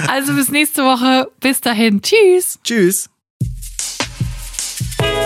[0.08, 1.28] also bis nächste Woche.
[1.40, 2.02] Bis dahin.
[2.02, 2.58] Tschüss.
[2.64, 3.08] Tschüss.